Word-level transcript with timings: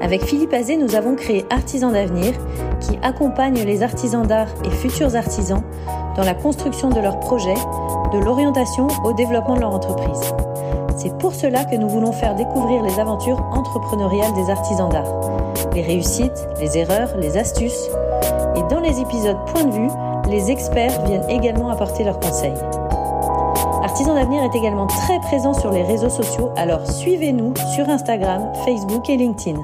Avec 0.00 0.24
Philippe 0.24 0.52
Azé, 0.52 0.76
nous 0.76 0.94
avons 0.94 1.16
créé 1.16 1.44
Artisans 1.50 1.92
d'avenir 1.92 2.32
qui 2.80 2.98
accompagne 3.02 3.62
les 3.64 3.82
artisans 3.82 4.24
d'art 4.24 4.48
et 4.64 4.70
futurs 4.70 5.16
artisans 5.16 5.62
dans 6.16 6.24
la 6.24 6.34
construction 6.34 6.88
de 6.88 7.00
leurs 7.00 7.18
projets, 7.18 7.54
de 8.12 8.18
l'orientation 8.18 8.86
au 9.04 9.12
développement 9.12 9.56
de 9.56 9.60
leur 9.60 9.74
entreprise. 9.74 10.20
C'est 10.96 11.16
pour 11.18 11.34
cela 11.34 11.64
que 11.64 11.76
nous 11.76 11.88
voulons 11.88 12.12
faire 12.12 12.36
découvrir 12.36 12.82
les 12.82 12.98
aventures 13.00 13.40
entrepreneuriales 13.52 14.34
des 14.34 14.50
artisans 14.50 14.88
d'art, 14.88 15.52
les 15.74 15.82
réussites, 15.82 16.48
les 16.60 16.78
erreurs, 16.78 17.16
les 17.16 17.36
astuces. 17.36 17.88
Et 18.56 18.62
dans 18.70 18.80
les 18.80 19.00
épisodes 19.00 19.38
Point 19.46 19.64
de 19.64 19.74
vue, 19.74 19.90
les 20.28 20.50
experts 20.50 21.04
viennent 21.06 21.28
également 21.28 21.70
apporter 21.70 22.04
leurs 22.04 22.20
conseils. 22.20 22.54
Artisan 23.82 24.14
d'avenir 24.14 24.44
est 24.44 24.56
également 24.56 24.86
très 24.86 25.18
présent 25.20 25.54
sur 25.54 25.70
les 25.72 25.82
réseaux 25.82 26.10
sociaux, 26.10 26.50
alors 26.56 26.88
suivez-nous 26.88 27.54
sur 27.74 27.88
Instagram, 27.88 28.52
Facebook 28.64 29.08
et 29.08 29.16
LinkedIn. 29.16 29.58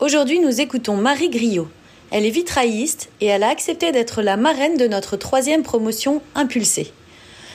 Aujourd'hui, 0.00 0.38
nous 0.38 0.60
écoutons 0.60 0.96
Marie 0.96 1.28
Griot. 1.28 1.66
Elle 2.12 2.24
est 2.24 2.30
vitrailliste 2.30 3.10
et 3.20 3.26
elle 3.26 3.42
a 3.42 3.48
accepté 3.48 3.90
d'être 3.90 4.22
la 4.22 4.36
marraine 4.36 4.76
de 4.76 4.86
notre 4.86 5.16
troisième 5.16 5.64
promotion 5.64 6.22
Impulsée. 6.36 6.92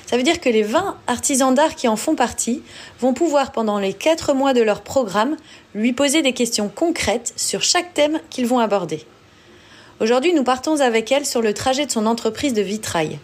Ça 0.06 0.18
veut 0.18 0.24
dire 0.24 0.42
que 0.42 0.50
les 0.50 0.62
20 0.62 0.98
artisans 1.08 1.56
d'art 1.56 1.76
qui 1.76 1.88
en 1.88 1.96
font 1.96 2.16
partie 2.16 2.62
vont 3.00 3.14
pouvoir, 3.14 3.54
pendant 3.54 3.80
les 3.80 3.94
4 3.94 4.34
mois 4.34 4.54
de 4.54 4.62
leur 4.62 4.82
programme, 4.82 5.38
lui 5.74 5.94
poser 5.94 6.22
des 6.22 6.34
questions 6.34 6.68
concrètes 6.68 7.32
sur 7.38 7.62
chaque 7.62 7.94
thème 7.94 8.20
qu'ils 8.30 8.46
vont 8.46 8.60
aborder. 8.60 9.06
Aujourd'hui, 10.02 10.34
nous 10.34 10.44
partons 10.44 10.82
avec 10.82 11.14
elle 11.14 11.26
sur 11.26 11.42
le 11.42 11.54
trajet 11.54 11.86
de 11.86 11.92
son 11.92 12.06
entreprise 12.06 12.54
de 12.54 12.62
vitrail. 12.62 13.20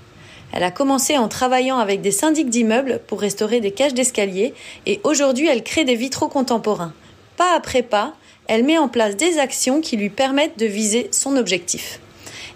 Elle 0.54 0.64
a 0.64 0.72
commencé 0.72 1.18
en 1.18 1.28
travaillant 1.28 1.80
avec 1.80 2.00
des 2.00 2.12
syndics 2.12 2.50
d'immeubles 2.50 3.02
pour 3.06 3.20
restaurer 3.20 3.60
des 3.60 3.72
cages 3.72 3.94
d'escalier 3.94 4.54
et 4.86 5.02
aujourd'hui 5.04 5.48
elle 5.48 5.64
crée 5.64 5.84
des 5.84 5.96
vitraux 5.96 6.30
contemporains. 6.30 6.94
Pas 7.36 7.54
après 7.54 7.84
pas, 7.84 8.14
elle 8.50 8.66
met 8.66 8.80
en 8.80 8.88
place 8.88 9.16
des 9.16 9.38
actions 9.38 9.80
qui 9.80 9.96
lui 9.96 10.10
permettent 10.10 10.58
de 10.58 10.66
viser 10.66 11.08
son 11.12 11.38
objectif. 11.38 12.00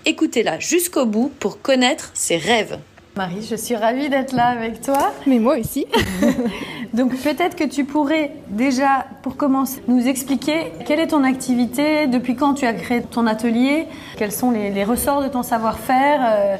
Écoutez-la 0.05 0.59
jusqu'au 0.59 1.05
bout 1.05 1.31
pour 1.39 1.61
connaître 1.61 2.09
ses 2.15 2.35
rêves. 2.35 2.79
Marie, 3.15 3.47
je 3.47 3.55
suis 3.55 3.75
ravie 3.75 4.09
d'être 4.09 4.33
là 4.33 4.47
avec 4.47 4.81
toi. 4.81 5.13
Mais 5.27 5.37
moi 5.37 5.57
aussi. 5.59 5.85
Donc 6.93 7.15
peut-être 7.17 7.55
que 7.55 7.63
tu 7.63 7.85
pourrais 7.85 8.31
déjà, 8.49 9.05
pour 9.21 9.37
commencer, 9.37 9.81
nous 9.87 10.07
expliquer 10.07 10.71
quelle 10.85 10.99
est 10.99 11.07
ton 11.07 11.23
activité, 11.23 12.07
depuis 12.07 12.35
quand 12.35 12.55
tu 12.55 12.65
as 12.65 12.73
créé 12.73 13.03
ton 13.03 13.27
atelier, 13.27 13.85
quels 14.17 14.31
sont 14.31 14.49
les, 14.49 14.83
ressorts 14.83 15.21
de 15.21 15.27
ton 15.27 15.43
savoir-faire. 15.43 16.21
Euh, 16.25 16.57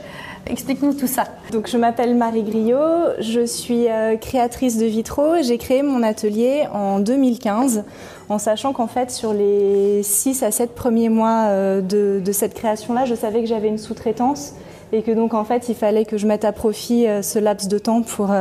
explique-nous 0.48 0.94
tout 0.94 1.08
ça. 1.08 1.26
Donc 1.52 1.70
je 1.70 1.78
m'appelle 1.78 2.16
Marie 2.16 2.44
Griot, 2.44 3.14
je 3.20 3.46
suis 3.46 3.88
euh, 3.90 4.18
créatrice 4.18 4.78
de 4.78 4.86
vitraux. 4.86 5.42
J'ai 5.42 5.58
créé 5.58 5.82
mon 5.84 6.04
atelier 6.04 6.68
en 6.74 7.00
2015 7.00 7.84
en 8.30 8.38
sachant 8.40 8.74
qu'en 8.74 8.88
fait 8.88 9.12
sur 9.12 9.34
les 9.34 10.04
6 10.04 10.44
à 10.44 10.52
7 10.52 10.76
premiers 10.76 11.10
mois 11.10 11.46
euh, 11.48 11.82
de, 11.82 12.32
cette 12.32 12.54
création-là, 12.54 13.06
je 13.06 13.16
savais 13.16 13.42
que 13.42 13.48
j'avais 13.48 13.68
une 13.68 13.78
sous-traitance 13.78 14.54
et 14.92 15.02
que 15.02 15.12
donc 15.12 15.34
en 15.34 15.44
fait 15.44 15.70
il 15.70 15.76
fallait 15.76 16.06
que 16.06 16.18
je 16.18 16.28
mette 16.28 16.46
à 16.46 16.52
profit 16.52 17.08
euh, 17.08 17.22
ce 17.22 17.40
laps 17.40 17.68
de 17.68 17.78
temps 17.78 18.02
pour 18.02 18.34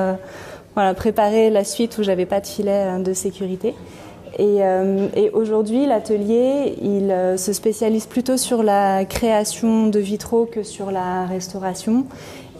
préparer 0.96 1.50
la 1.50 1.64
suite 1.64 1.98
où 1.98 2.02
j'avais 2.02 2.24
pas 2.24 2.40
de 2.40 2.46
filet 2.46 2.98
de 2.98 3.12
sécurité. 3.12 3.74
Et, 4.38 4.60
et 5.14 5.30
aujourd'hui, 5.30 5.86
l'atelier, 5.86 6.74
il 6.80 7.14
se 7.38 7.52
spécialise 7.52 8.06
plutôt 8.06 8.36
sur 8.36 8.62
la 8.62 9.04
création 9.04 9.88
de 9.88 9.98
vitraux 9.98 10.46
que 10.46 10.62
sur 10.62 10.90
la 10.90 11.26
restauration. 11.26 12.06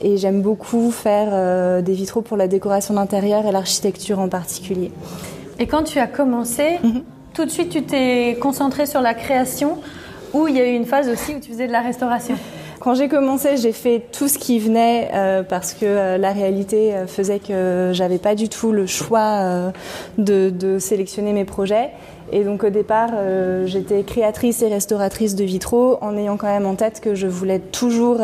Et 0.02 0.16
j'aime 0.16 0.42
beaucoup 0.42 0.90
faire 0.90 1.82
des 1.82 1.92
vitraux 1.92 2.20
pour 2.20 2.36
la 2.36 2.48
décoration 2.48 2.94
d'intérieur 2.94 3.46
et 3.46 3.52
l'architecture 3.52 4.18
en 4.18 4.28
particulier. 4.28 4.92
Et 5.58 5.66
quand 5.66 5.84
tu 5.84 5.98
as 5.98 6.06
commencé, 6.06 6.78
mhm. 6.82 7.02
tout 7.34 7.44
de 7.44 7.50
suite, 7.50 7.70
tu 7.70 7.82
t'es 7.82 8.36
concentré 8.40 8.86
sur 8.86 9.00
la 9.00 9.14
création 9.14 9.78
ou 10.32 10.48
il 10.48 10.56
y 10.56 10.60
a 10.60 10.66
eu 10.66 10.74
une 10.74 10.86
phase 10.86 11.08
aussi 11.08 11.34
où 11.34 11.40
tu 11.40 11.50
faisais 11.52 11.66
de 11.66 11.72
la 11.72 11.80
restauration? 11.80 12.36
Quand 12.82 12.94
j'ai 12.94 13.06
commencé, 13.06 13.56
j'ai 13.58 13.70
fait 13.70 14.02
tout 14.10 14.26
ce 14.26 14.38
qui 14.38 14.58
venait 14.58 15.08
euh, 15.14 15.44
parce 15.44 15.72
que 15.72 15.84
euh, 15.84 16.18
la 16.18 16.32
réalité 16.32 16.92
euh, 16.92 17.06
faisait 17.06 17.38
que 17.38 17.92
j'avais 17.92 18.18
pas 18.18 18.34
du 18.34 18.48
tout 18.48 18.72
le 18.72 18.88
choix 18.88 19.72
de, 20.18 20.50
de, 20.50 20.80
sélectionner 20.80 21.32
mes 21.32 21.44
projets. 21.44 21.90
Et 22.32 22.42
donc 22.44 22.64
au 22.64 22.70
départ, 22.70 23.10
j'étais 23.66 24.02
créatrice 24.04 24.62
et 24.62 24.68
restauratrice 24.68 25.34
de 25.34 25.44
vitraux 25.44 25.98
en 26.00 26.16
ayant 26.16 26.38
quand 26.38 26.46
même 26.46 26.64
en 26.64 26.76
tête 26.76 27.00
que 27.00 27.14
je 27.14 27.26
voulais 27.26 27.58
toujours 27.58 28.20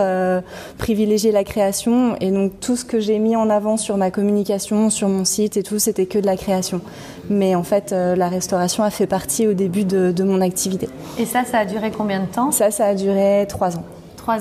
privilégier 0.79 1.31
la 1.31 1.45
création. 1.45 2.17
Et 2.21 2.31
donc 2.31 2.59
tout 2.59 2.75
ce 2.75 2.87
que 2.87 3.01
j'ai 3.01 3.19
mis 3.19 3.37
en 3.37 3.51
avant 3.51 3.77
sur 3.77 3.99
ma 3.99 4.11
communication, 4.11 4.89
sur 4.89 5.09
mon 5.09 5.27
site 5.27 5.59
et 5.59 5.63
tout, 5.63 5.79
c'était 5.79 6.07
que 6.07 6.19
de 6.19 6.27
la 6.27 6.39
création. 6.39 6.81
Mais 7.29 7.55
en 7.55 7.65
fait, 7.65 7.93
la 7.93 8.29
restauration 8.29 8.83
a 8.83 8.91
fait 8.91 9.07
partie 9.07 9.47
au 9.47 9.53
début 9.53 9.85
de, 9.85 10.11
de 10.11 10.25
mon 10.25 10.41
activité. 10.41 10.89
Et 11.19 11.27
ça, 11.27 11.45
ça 11.45 11.59
a 11.59 11.65
duré 11.67 11.91
combien 11.91 12.21
de 12.21 12.27
temps? 12.27 12.51
Ça, 12.51 12.71
ça 12.71 12.87
a 12.87 12.95
duré 12.95 13.45
trois 13.47 13.77
ans 13.77 13.85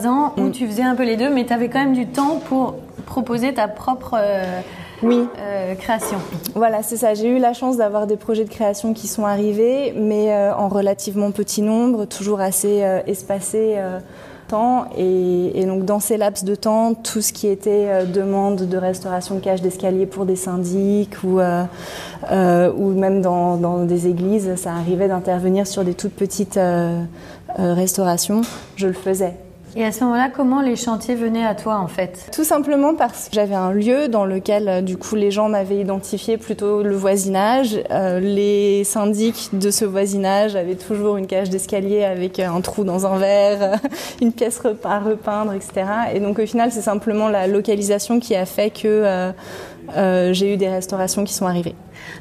ans 0.07 0.33
où 0.37 0.43
mm. 0.43 0.51
tu 0.51 0.67
faisais 0.67 0.83
un 0.83 0.95
peu 0.95 1.03
les 1.03 1.17
deux, 1.17 1.29
mais 1.29 1.45
tu 1.45 1.53
avais 1.53 1.69
quand 1.69 1.79
même 1.79 1.93
du 1.93 2.07
temps 2.07 2.39
pour 2.47 2.75
proposer 3.05 3.53
ta 3.53 3.67
propre 3.67 4.15
euh, 4.19 4.61
oui. 5.01 5.27
Euh, 5.39 5.75
création. 5.75 6.17
Voilà, 6.55 6.83
c'est 6.83 6.97
ça. 6.97 7.13
J'ai 7.13 7.29
eu 7.29 7.39
la 7.39 7.53
chance 7.53 7.77
d'avoir 7.77 8.05
des 8.05 8.17
projets 8.17 8.43
de 8.43 8.49
création 8.49 8.93
qui 8.93 9.07
sont 9.07 9.25
arrivés, 9.25 9.93
mais 9.95 10.31
euh, 10.31 10.53
en 10.55 10.67
relativement 10.67 11.31
petit 11.31 11.61
nombre, 11.61 12.05
toujours 12.05 12.41
assez 12.41 12.85
espacés. 13.07 13.77
Temps. 14.47 14.85
Et, 14.97 15.65
donc 15.65 15.83
dans 15.83 15.99
ces 15.99 16.15
laps 16.15 16.45
de 16.45 16.55
temps, 16.55 16.93
tout 16.93 17.19
ce 17.19 17.33
qui 17.33 17.47
était 17.47 18.05
demande 18.05 18.55
de 18.55 18.77
restauration 18.77 19.35
de 19.35 19.41
cages 19.41 19.61
d'escalier 19.61 20.05
pour 20.05 20.25
des 20.25 20.37
syndics 20.37 21.21
ou, 21.25 21.41
ou 21.41 22.89
même 22.93 23.21
dans, 23.21 23.57
dans, 23.57 23.83
des 23.83 24.07
églises, 24.07 24.55
ça 24.55 24.71
arrivait 24.71 25.09
d'intervenir 25.09 25.67
sur 25.67 25.83
des 25.83 25.95
toutes 25.95 26.13
petites 26.13 26.57
restaurations. 27.57 28.39
Je 28.77 28.87
le 28.87 28.93
faisais. 28.93 29.33
Et 29.77 29.85
à 29.85 29.91
ce 29.91 30.03
moment-là, 30.05 30.31
comment 30.35 30.61
les 30.61 30.75
chantiers 30.75 31.13
venaient 31.13 31.45
à 31.45 31.53
toi 31.53 31.75
en 31.75 31.87
fait? 31.87 32.31
Tout 32.33 32.43
simplement 32.43 32.95
parce 32.95 33.29
que 33.29 33.35
j'avais 33.35 33.53
un 33.53 33.71
lieu 33.71 34.07
dans 34.07 34.25
lequel 34.25 34.67
euh, 34.67 34.81
du 34.81 34.97
coup 34.97 35.13
les 35.13 35.29
gens 35.29 35.49
m'avaient 35.49 35.77
identifié 35.77 36.37
plutôt 36.37 36.81
le 36.81 36.95
voisinage. 36.95 37.79
Euh, 37.91 38.19
les 38.19 38.83
syndics 38.83 39.49
de 39.53 39.69
ce 39.69 39.85
voisinage 39.85 40.55
avaient 40.55 40.77
toujours 40.77 41.17
une 41.17 41.27
cage 41.27 41.51
d'escalier 41.51 42.03
avec 42.03 42.39
un 42.39 42.59
trou 42.61 42.85
dans 42.85 43.05
un 43.05 43.19
verre, 43.19 43.79
une 44.21 44.33
pièce 44.33 44.59
à 44.83 44.99
repeindre, 44.99 45.53
etc. 45.53 45.85
Et 46.11 46.19
donc 46.21 46.39
au 46.39 46.45
final, 46.47 46.71
c'est 46.71 46.81
simplement 46.81 47.29
la 47.29 47.45
localisation 47.45 48.19
qui 48.19 48.33
a 48.33 48.47
fait 48.47 48.71
que 48.71 49.05
euh, 49.95 50.33
j'ai 50.33 50.55
eu 50.55 50.57
des 50.57 50.69
restaurations 50.69 51.23
qui 51.23 51.35
sont 51.35 51.45
arrivées. 51.45 51.75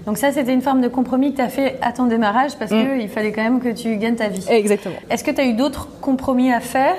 Donc 0.05 0.19
ça, 0.19 0.31
c'était 0.31 0.53
une 0.53 0.61
forme 0.61 0.83
de 0.83 0.89
compromis 0.89 1.33
que 1.33 1.37
tu 1.37 1.43
as 1.43 1.49
fait 1.49 1.79
à 1.81 1.93
ton 1.93 2.05
démarrage 2.05 2.55
parce 2.59 2.71
mm. 2.71 2.99
qu'il 2.99 3.09
fallait 3.09 3.33
quand 3.33 3.43
même 3.43 3.61
que 3.61 3.71
tu 3.71 3.97
gagnes 3.97 4.17
ta 4.17 4.29
vie. 4.29 4.45
Exactement. 4.51 4.97
Est-ce 5.09 5.25
que 5.25 5.31
tu 5.31 5.41
as 5.41 5.47
eu 5.47 5.55
d'autres 5.55 5.89
compromis 6.03 6.53
à 6.53 6.61
faire? 6.61 6.97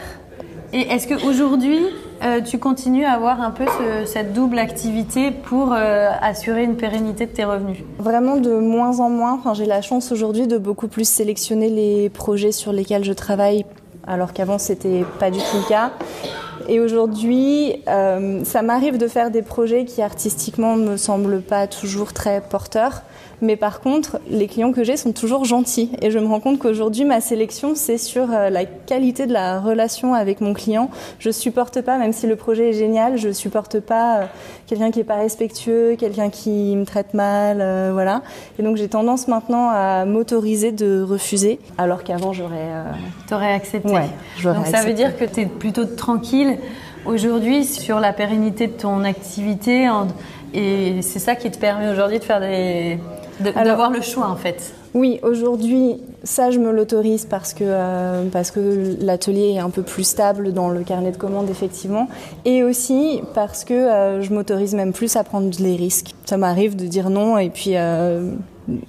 Et 0.74 0.82
est-ce 0.82 1.08
qu'aujourd'hui, 1.08 1.80
euh, 2.24 2.42
tu 2.42 2.58
continues 2.58 3.06
à 3.06 3.14
avoir 3.14 3.42
un 3.42 3.52
peu 3.52 3.66
cette 4.06 4.34
double 4.34 4.60
activité 4.60 5.32
pour 5.32 5.74
euh, 5.74 6.10
assurer 6.22 6.64
une 6.64 6.76
pérennité 6.76 7.26
de 7.26 7.32
tes 7.32 7.46
revenus? 7.46 7.78
Vraiment 8.00 8.38
de 8.38 8.54
moins 8.54 9.00
en 9.00 9.10
moins. 9.10 9.34
Enfin, 9.34 9.54
j'ai 9.54 9.66
la 9.66 9.82
chance 9.82 10.12
aujourd'hui 10.12 10.48
de 10.48 10.58
beaucoup 10.58 10.88
plus 10.88 11.08
sélectionner 11.08 11.70
les 11.70 12.10
projets 12.10 12.52
sur 12.52 12.74
lesquels 12.74 13.04
je 13.04 13.14
travaille, 13.14 13.66
alors 14.06 14.34
qu'avant 14.34 14.58
c'était 14.58 15.06
pas 15.20 15.32
du 15.32 15.40
tout 15.40 15.58
le 15.58 15.70
cas. 15.70 15.92
Et 16.68 16.82
aujourd'hui, 16.82 17.82
euh, 17.88 18.44
ça 18.44 18.62
m'arrive 18.62 18.98
de 18.98 19.08
faire 19.08 19.32
des 19.32 19.42
projets 19.42 19.86
qui 19.86 20.02
artistiquement 20.02 20.76
me 20.76 20.98
semblent 20.98 21.42
pas 21.42 21.68
toujours 21.68 22.12
très 22.12 22.42
porteurs, 22.42 23.04
Mais 23.42 23.56
par 23.56 23.82
contre, 23.82 24.20
les 24.30 24.48
clients 24.48 24.72
que 24.72 24.84
j'ai 24.84 24.98
sont 24.98 25.12
toujours 25.12 25.46
gentils. 25.46 25.92
Et 26.02 26.10
je 26.10 26.18
me 26.18 26.26
rends 26.26 26.40
compte 26.40 26.58
qu'aujourd'hui, 26.60 27.06
ma 27.06 27.22
sélection, 27.22 27.74
c'est 27.76 27.98
sur 27.98 28.32
euh, 28.32 28.50
la 28.50 28.66
qualité 28.66 29.28
de 29.28 29.34
la 29.34 29.60
relation 29.60 30.14
avec 30.14 30.42
mon 30.42 30.54
client. 30.54 30.90
Je 31.20 31.30
supporte 31.30 31.82
pas, 31.82 31.98
même 31.98 32.14
si 32.14 32.26
le 32.26 32.36
projet 32.36 32.70
est 32.70 32.74
génial, 32.74 33.18
je 33.18 33.32
supporte 33.32 33.80
pas 33.80 34.18
euh, 34.18 34.26
quelqu'un 34.66 34.90
qui 34.90 35.02
est 35.02 35.06
pas 35.06 35.18
respectueux, 35.18 35.96
quelqu'un 35.98 36.30
qui 36.30 36.76
me 36.76 36.86
traite 36.86 37.14
mal, 37.14 37.60
euh, 37.62 37.92
voilà. 37.94 38.24
Et 38.58 38.64
donc 38.64 38.78
j'ai 38.78 38.88
tendance 38.88 39.28
maintenant 39.28 39.70
à 39.70 40.06
m'autoriser 40.06 40.72
de 40.72 41.04
refuser, 41.04 41.60
alors 41.78 42.04
qu'avant 42.04 42.34
j'aurais. 42.34 42.68
T'aurais 43.28 43.54
accepté. 43.54 43.94
donc 44.44 44.66
ça 44.66 44.84
veut 44.84 44.94
dire 44.94 45.18
que 45.18 45.26
tu 45.26 45.42
es 45.42 45.46
plutôt 45.46 45.86
tranquille 45.86 46.58
aujourd'hui 47.06 47.66
sur 47.66 48.00
la 48.00 48.14
pérennité 48.14 48.68
de 48.68 48.74
ton 48.74 49.04
activité 49.04 49.90
et 50.54 51.02
c'est 51.02 51.20
ça 51.20 51.36
qui 51.36 51.52
te 51.52 51.58
permet 51.58 51.90
aujourd'hui 51.90 52.20
de 52.20 52.24
faire 52.24 52.40
des 52.40 52.98
d'avoir 53.40 53.92
le 53.92 54.02
choix 54.02 54.28
en 54.28 54.36
fait. 54.36 54.74
Oui, 54.94 55.20
aujourd'hui, 55.22 56.02
ça 56.24 56.50
je 56.50 56.60
me 56.60 56.72
l'autorise 56.72 57.26
parce 57.26 57.54
que 57.54 57.64
euh, 57.64 58.28
parce 58.32 58.52
que 58.52 58.96
l'atelier 59.00 59.54
est 59.56 59.60
un 59.60 59.70
peu 59.70 59.84
plus 59.84 60.04
stable 60.04 60.54
dans 60.54 60.70
le 60.70 60.82
carnet 60.82 61.12
de 61.12 61.18
commandes 61.18 61.50
effectivement, 61.50 62.08
et 62.46 62.64
aussi 62.64 63.22
parce 63.36 63.64
que 63.64 63.74
euh, 63.74 64.22
je 64.22 64.34
m'autorise 64.34 64.74
même 64.74 64.94
plus 64.94 65.16
à 65.16 65.24
prendre 65.24 65.50
les 65.60 65.76
risques. 65.76 66.16
Ça 66.26 66.38
m'arrive 66.38 66.76
de 66.76 66.86
dire 66.88 67.10
non 67.10 67.38
et 67.38 67.50
puis. 67.50 67.76
Euh, 67.76 68.32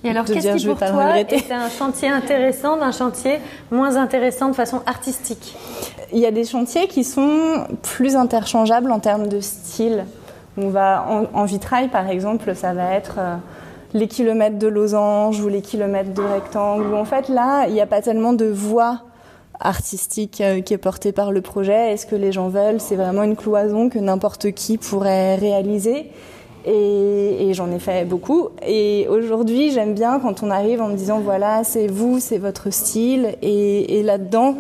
et 0.02 0.10
alors, 0.10 0.24
qu'est-ce 0.24 0.56
qui 0.56 0.66
pour 0.66 0.78
toi 0.78 1.18
est 1.18 1.52
un 1.52 1.68
chantier 1.68 2.08
intéressant 2.08 2.76
d'un 2.78 2.90
chantier 2.90 3.38
moins 3.70 3.96
intéressant 3.96 4.48
de 4.48 4.54
façon 4.54 4.80
artistique? 4.86 5.54
Il 6.12 6.18
y 6.18 6.26
a 6.26 6.32
des 6.32 6.44
chantiers 6.44 6.88
qui 6.88 7.04
sont 7.04 7.64
plus 7.82 8.16
interchangeables 8.16 8.90
en 8.90 8.98
termes 8.98 9.28
de 9.28 9.40
style. 9.40 10.04
On 10.56 10.70
va 10.70 11.06
en, 11.08 11.26
en 11.32 11.44
vitrail, 11.44 11.88
par 11.88 12.08
exemple, 12.08 12.56
ça 12.56 12.72
va 12.72 12.92
être 12.94 13.20
les 13.94 14.08
kilomètres 14.08 14.58
de 14.58 14.66
losange 14.66 15.40
ou 15.40 15.48
les 15.48 15.62
kilomètres 15.62 16.12
de 16.12 16.22
rectangle. 16.22 16.94
en 16.94 17.04
fait, 17.04 17.28
là, 17.28 17.66
il 17.66 17.74
n'y 17.74 17.80
a 17.80 17.86
pas 17.86 18.02
tellement 18.02 18.32
de 18.32 18.46
voix 18.46 19.02
artistique 19.60 20.40
euh, 20.40 20.60
qui 20.60 20.74
est 20.74 20.78
portée 20.78 21.12
par 21.12 21.32
le 21.32 21.40
projet. 21.40 21.92
Est-ce 21.92 22.06
que 22.06 22.14
les 22.14 22.32
gens 22.32 22.48
veulent? 22.48 22.80
C'est 22.80 22.96
vraiment 22.96 23.24
une 23.24 23.36
cloison 23.36 23.88
que 23.88 23.98
n'importe 23.98 24.52
qui 24.52 24.78
pourrait 24.78 25.36
réaliser. 25.36 26.10
Et, 26.70 27.54
j'en 27.54 27.72
ai 27.72 27.78
fait 27.78 28.04
beaucoup. 28.04 28.48
Et 28.66 29.06
aujourd'hui, 29.08 29.72
j'aime 29.72 29.94
bien 29.94 30.20
quand 30.20 30.42
on 30.42 30.50
arrive 30.50 30.82
en 30.82 30.88
me 30.88 30.96
disant 30.96 31.18
voilà, 31.18 31.64
c'est 31.64 31.86
vous, 31.86 32.20
c'est 32.20 32.36
votre 32.36 32.70
style. 32.70 33.34
Et, 33.42 34.02
là-dedans, 34.02 34.54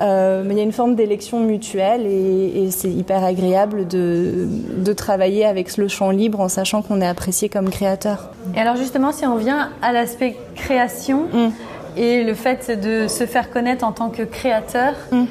euh, 0.00 0.44
il 0.48 0.56
y 0.56 0.60
a 0.60 0.62
une 0.62 0.72
forme 0.72 0.94
d'élection 0.94 1.40
mutuelle 1.40 2.06
et, 2.06 2.70
c'est 2.70 2.90
hyper 2.90 3.24
agréable 3.24 3.86
de, 3.86 4.46
de, 4.78 4.92
travailler 4.92 5.44
avec 5.44 5.76
le 5.76 5.88
champ 5.88 6.10
libre 6.10 6.40
en 6.40 6.48
sachant 6.48 6.82
qu'on 6.82 7.00
est 7.00 7.06
apprécié 7.06 7.48
comme 7.48 7.68
créateur. 7.68 8.30
Et 8.56 8.60
alors 8.60 8.76
justement, 8.76 9.12
si 9.12 9.26
on 9.26 9.36
vient 9.36 9.70
à 9.82 9.92
l'aspect 9.92 10.36
création 10.54 11.24
mm. 11.32 11.48
et 11.96 12.24
le 12.24 12.34
fait 12.34 12.80
de 12.80 13.08
se 13.08 13.26
faire 13.26 13.50
connaître 13.50 13.84
en 13.84 13.92
tant 13.92 14.08
que 14.08 14.22
créateur, 14.22 14.94
mm. 15.12 15.24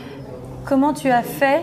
Comment 0.65 0.93
tu 0.93 1.09
as 1.09 1.23
fait 1.23 1.61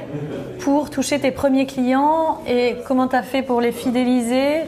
pour 0.61 0.91
toucher 0.91 1.19
tes 1.19 1.31
premiers 1.31 1.65
clients 1.65 2.39
et 2.47 2.77
comment 2.87 3.09
tu 3.09 3.17
as 3.17 3.23
fait 3.23 3.43
pour 3.43 3.61
les 3.63 3.73
fidéliser? 3.73 4.61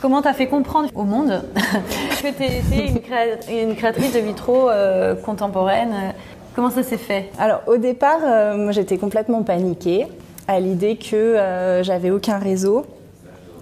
Comment 0.00 0.22
tu 0.22 0.28
as 0.28 0.34
fait 0.34 0.46
comprendre 0.46 0.88
au 0.94 1.02
monde 1.02 1.42
que 1.54 2.20
tu 2.20 2.26
étais 2.28 2.88
une, 2.88 3.74
créatrice 3.74 4.12
de 4.12 4.20
vitraux 4.20 4.70
euh, 4.70 5.16
contemporaine? 5.16 6.14
Comment 6.54 6.70
ça 6.70 6.84
s'est 6.84 6.96
fait? 6.96 7.30
Alors 7.40 7.62
au 7.66 7.76
départ, 7.76 8.20
euh, 8.24 8.70
j'étais 8.70 8.98
complètement 8.98 9.42
paniquée 9.42 10.06
à 10.46 10.60
l'idée 10.60 10.96
que 10.96 11.16
euh, 11.16 11.82
j'avais 11.82 12.10
aucun 12.10 12.38
réseau 12.38 12.86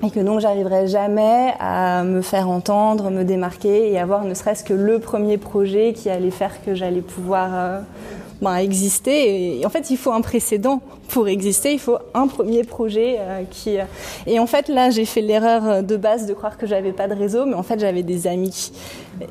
et 0.03 0.11
que 0.11 0.21
donc 0.21 0.41
j'arriverais 0.41 0.87
jamais 0.87 1.55
à 1.59 2.05
me 2.05 2.21
faire 2.21 2.51
entendre, 2.51 3.11
me 3.11 3.25
démarquer 3.25 3.91
et 3.91 3.99
avoir 3.99 4.25
ne 4.25 4.35
serait-ce 4.35 4.65
que 4.65 4.75
le 4.75 4.99
premier 4.99 5.39
projet 5.39 5.95
qui 5.95 6.11
allait 6.11 6.31
faire 6.31 6.63
que 6.63 6.75
j'allais 6.75 7.01
pouvoir 7.01 7.81
ben, 8.41 8.57
exister. 8.57 9.59
Et 9.61 9.67
en 9.67 9.71
fait, 9.71 9.91
il 9.91 9.97
faut 9.97 10.13
un 10.13 10.21
précédent 10.21 10.81
pour 11.09 11.29
exister. 11.29 11.73
Il 11.73 11.79
faut 11.79 11.99
un 12.15 12.27
premier 12.27 12.65
projet 12.65 13.17
euh, 13.19 13.43
qui. 13.51 13.79
Euh, 13.79 13.85
et 14.27 14.39
en 14.39 14.47
fait, 14.47 14.69
là, 14.69 14.91
j'ai 14.91 15.05
fait 15.05 15.21
l'erreur 15.21 15.83
de 15.83 15.97
base 15.97 16.27
de 16.27 16.35
croire 16.35 16.57
que 16.57 16.67
j'avais 16.67 16.93
pas 16.93 17.09
de 17.09 17.15
réseau, 17.15 17.47
mais 17.47 17.55
en 17.55 17.63
fait, 17.63 17.79
j'avais 17.79 18.03
des 18.03 18.27
amis. 18.27 18.73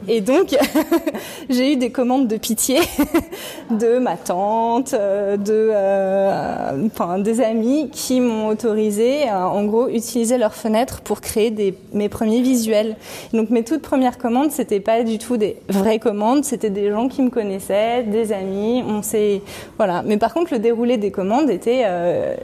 Et 0.07 0.21
donc, 0.21 0.55
j'ai 1.49 1.73
eu 1.73 1.75
des 1.75 1.91
commandes 1.91 2.27
de 2.27 2.37
pitié 2.37 2.79
de 3.71 3.97
ma 3.99 4.15
tante, 4.15 4.93
euh, 4.93 5.37
de, 5.37 7.21
des 7.21 7.41
amis 7.41 7.89
qui 7.91 8.21
m'ont 8.21 8.47
autorisé 8.47 9.27
à, 9.27 9.49
en 9.49 9.65
gros, 9.65 9.89
utiliser 9.89 10.37
leur 10.37 10.53
fenêtre 10.53 11.01
pour 11.01 11.21
créer 11.21 11.51
des, 11.51 11.75
mes 11.93 12.09
premiers 12.09 12.41
visuels. 12.41 12.95
Donc, 13.33 13.49
mes 13.49 13.63
toutes 13.63 13.81
premières 13.81 14.17
commandes, 14.17 14.51
c'était 14.51 14.79
pas 14.79 15.03
du 15.03 15.17
tout 15.17 15.37
des 15.37 15.57
vraies 15.69 15.99
commandes, 15.99 16.45
c'était 16.45 16.69
des 16.69 16.89
gens 16.89 17.07
qui 17.07 17.21
me 17.21 17.29
connaissaient, 17.29 18.03
des 18.03 18.31
amis. 18.31 18.83
On 18.87 19.01
s'est, 19.01 19.41
voilà. 19.77 20.03
Mais 20.03 20.17
par 20.17 20.33
contre, 20.33 20.53
le 20.53 20.59
déroulé 20.59 20.97
des 20.97 21.11
commandes 21.11 21.49
était 21.49 21.62
euh, 21.67 22.35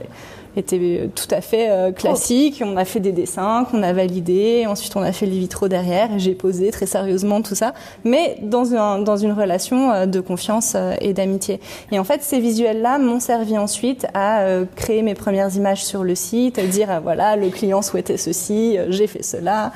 était 0.56 1.08
tout 1.14 1.32
à 1.32 1.40
fait 1.40 1.70
euh, 1.70 1.92
classique. 1.92 2.62
On 2.64 2.76
a 2.76 2.84
fait 2.84 3.00
des 3.00 3.12
dessins 3.12 3.66
qu'on 3.70 3.82
a 3.82 3.92
validés. 3.92 4.66
Ensuite, 4.66 4.96
on 4.96 5.02
a 5.02 5.12
fait 5.12 5.26
les 5.26 5.38
vitraux 5.38 5.68
derrière. 5.68 6.08
J'ai 6.18 6.34
posé 6.34 6.70
très 6.70 6.86
sérieusement 6.86 7.42
tout 7.42 7.54
ça, 7.54 7.72
mais 8.04 8.36
dans, 8.42 8.74
un, 8.74 8.98
dans 8.98 9.16
une 9.16 9.32
relation 9.32 9.92
euh, 9.92 10.06
de 10.06 10.20
confiance 10.20 10.74
euh, 10.74 10.94
et 11.00 11.12
d'amitié. 11.12 11.60
Et 11.92 11.98
en 11.98 12.04
fait, 12.04 12.22
ces 12.22 12.40
visuels-là 12.40 12.98
m'ont 12.98 13.20
servi 13.20 13.56
ensuite 13.58 14.06
à 14.14 14.44
créer 14.76 15.02
mes 15.02 15.14
premières 15.14 15.54
images 15.54 15.84
sur 15.84 16.04
le 16.04 16.14
site, 16.14 16.58
à 16.58 16.62
dire 16.64 16.88
ah, 16.90 17.00
voilà, 17.00 17.36
le 17.36 17.48
client 17.48 17.82
souhaitait 17.82 18.16
ceci, 18.16 18.76
j'ai 18.88 19.06
fait 19.06 19.22
cela, 19.22 19.72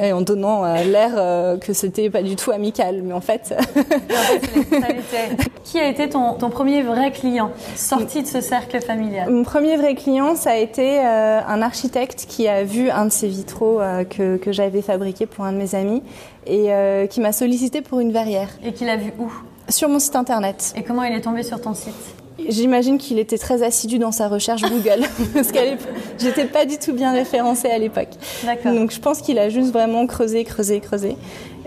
et 0.00 0.12
en 0.12 0.20
donnant 0.20 0.64
l'air 0.84 1.58
que 1.60 1.72
c'était 1.72 2.10
pas 2.10 2.22
du 2.22 2.36
tout 2.36 2.50
amical. 2.50 3.02
Mais 3.02 3.12
en 3.12 3.20
fait, 3.20 3.54
qui 5.64 5.78
a 5.78 5.88
été 5.88 6.08
ton, 6.08 6.34
ton 6.34 6.50
premier 6.50 6.82
vrai 6.82 7.10
client 7.12 7.50
sorti 7.76 8.22
de 8.22 8.26
ce 8.26 8.40
cercle 8.40 8.80
familial? 8.80 9.30
Mon 9.30 9.44
premier 9.44 9.76
vrai 9.76 9.94
client 9.94 10.09
ça 10.36 10.50
a 10.50 10.56
été 10.56 11.00
euh, 11.00 11.40
un 11.46 11.62
architecte 11.62 12.26
qui 12.28 12.48
a 12.48 12.64
vu 12.64 12.90
un 12.90 13.06
de 13.06 13.12
ces 13.12 13.28
vitraux 13.28 13.80
euh, 13.80 14.04
que, 14.04 14.36
que 14.36 14.52
j'avais 14.52 14.82
fabriqué 14.82 15.26
pour 15.26 15.44
un 15.44 15.52
de 15.52 15.58
mes 15.58 15.74
amis 15.74 16.02
et 16.46 16.72
euh, 16.72 17.06
qui 17.06 17.20
m'a 17.20 17.32
sollicité 17.32 17.82
pour 17.82 18.00
une 18.00 18.12
verrière. 18.12 18.48
Et 18.64 18.72
qui 18.72 18.84
l'a 18.84 18.96
vu 18.96 19.12
où? 19.18 19.30
Sur 19.68 19.88
mon 19.88 19.98
site 19.98 20.16
internet. 20.16 20.72
Et 20.76 20.82
comment 20.82 21.04
il 21.04 21.14
est 21.14 21.20
tombé 21.20 21.42
sur 21.42 21.60
ton 21.60 21.74
site? 21.74 21.94
J'imagine 22.48 22.98
qu'il 22.98 23.18
était 23.18 23.38
très 23.38 23.62
assidu 23.62 23.98
dans 23.98 24.12
sa 24.12 24.28
recherche 24.28 24.62
Google, 24.62 25.04
parce 25.34 25.52
que 25.52 25.58
j'étais 26.18 26.46
pas 26.46 26.64
du 26.64 26.78
tout 26.78 26.92
bien 26.92 27.12
référencée 27.12 27.68
à 27.68 27.78
l'époque. 27.78 28.08
Donc 28.64 28.92
je 28.92 29.00
pense 29.00 29.20
qu'il 29.20 29.38
a 29.38 29.48
juste 29.50 29.72
vraiment 29.72 30.06
creusé, 30.06 30.44
creusé, 30.44 30.80
creusé. 30.80 31.16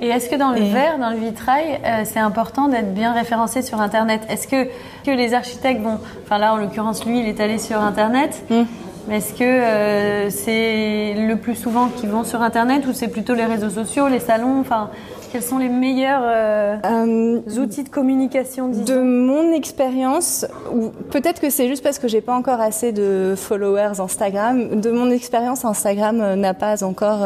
Et 0.03 0.07
est-ce 0.07 0.29
que 0.29 0.35
dans 0.35 0.51
le 0.51 0.59
verre, 0.59 0.99
dans 0.99 1.11
le 1.11 1.15
vitrail, 1.15 1.79
c'est 2.03 2.19
important 2.19 2.67
d'être 2.67 2.93
bien 2.93 3.13
référencé 3.13 3.61
sur 3.61 3.79
Internet? 3.79 4.19
Est-ce 4.27 4.49
que, 4.49 4.65
que 5.05 5.11
les 5.11 5.33
architectes, 5.33 5.81
bon, 5.81 5.97
enfin 6.25 6.39
là 6.39 6.53
en 6.53 6.57
l'occurrence 6.57 7.05
lui, 7.05 7.21
il 7.21 7.27
est 7.29 7.39
allé 7.39 7.57
sur 7.57 7.79
Internet, 7.79 8.43
hmm. 8.49 8.63
mais 9.07 9.19
est-ce 9.19 9.33
que 9.33 9.45
euh, 9.45 10.29
c'est 10.29 11.13
le 11.13 11.37
plus 11.37 11.55
souvent 11.55 11.87
qu'ils 11.87 12.09
vont 12.09 12.25
sur 12.25 12.41
Internet 12.41 12.85
ou 12.85 12.91
c'est 12.91 13.07
plutôt 13.07 13.33
les 13.33 13.45
réseaux 13.45 13.69
sociaux, 13.69 14.09
les 14.09 14.19
salons? 14.19 14.59
Enfin, 14.59 14.89
quels 15.31 15.41
sont 15.41 15.57
les 15.57 15.69
meilleurs 15.69 16.23
euh, 16.25 16.75
euh, 16.83 17.61
outils 17.61 17.85
de 17.85 17.89
communication 17.89 18.67
De 18.67 19.01
mon 19.01 19.53
expérience, 19.53 20.45
ou 20.73 20.89
peut-être 21.11 21.39
que 21.39 21.49
c'est 21.49 21.69
juste 21.69 21.81
parce 21.81 21.97
que 21.97 22.09
j'ai 22.09 22.19
pas 22.19 22.35
encore 22.35 22.59
assez 22.59 22.91
de 22.91 23.35
followers 23.37 24.01
Instagram. 24.01 24.81
De 24.81 24.91
mon 24.91 25.09
expérience, 25.11 25.63
Instagram 25.63 26.35
n'a 26.35 26.53
pas 26.53 26.83
encore 26.83 27.25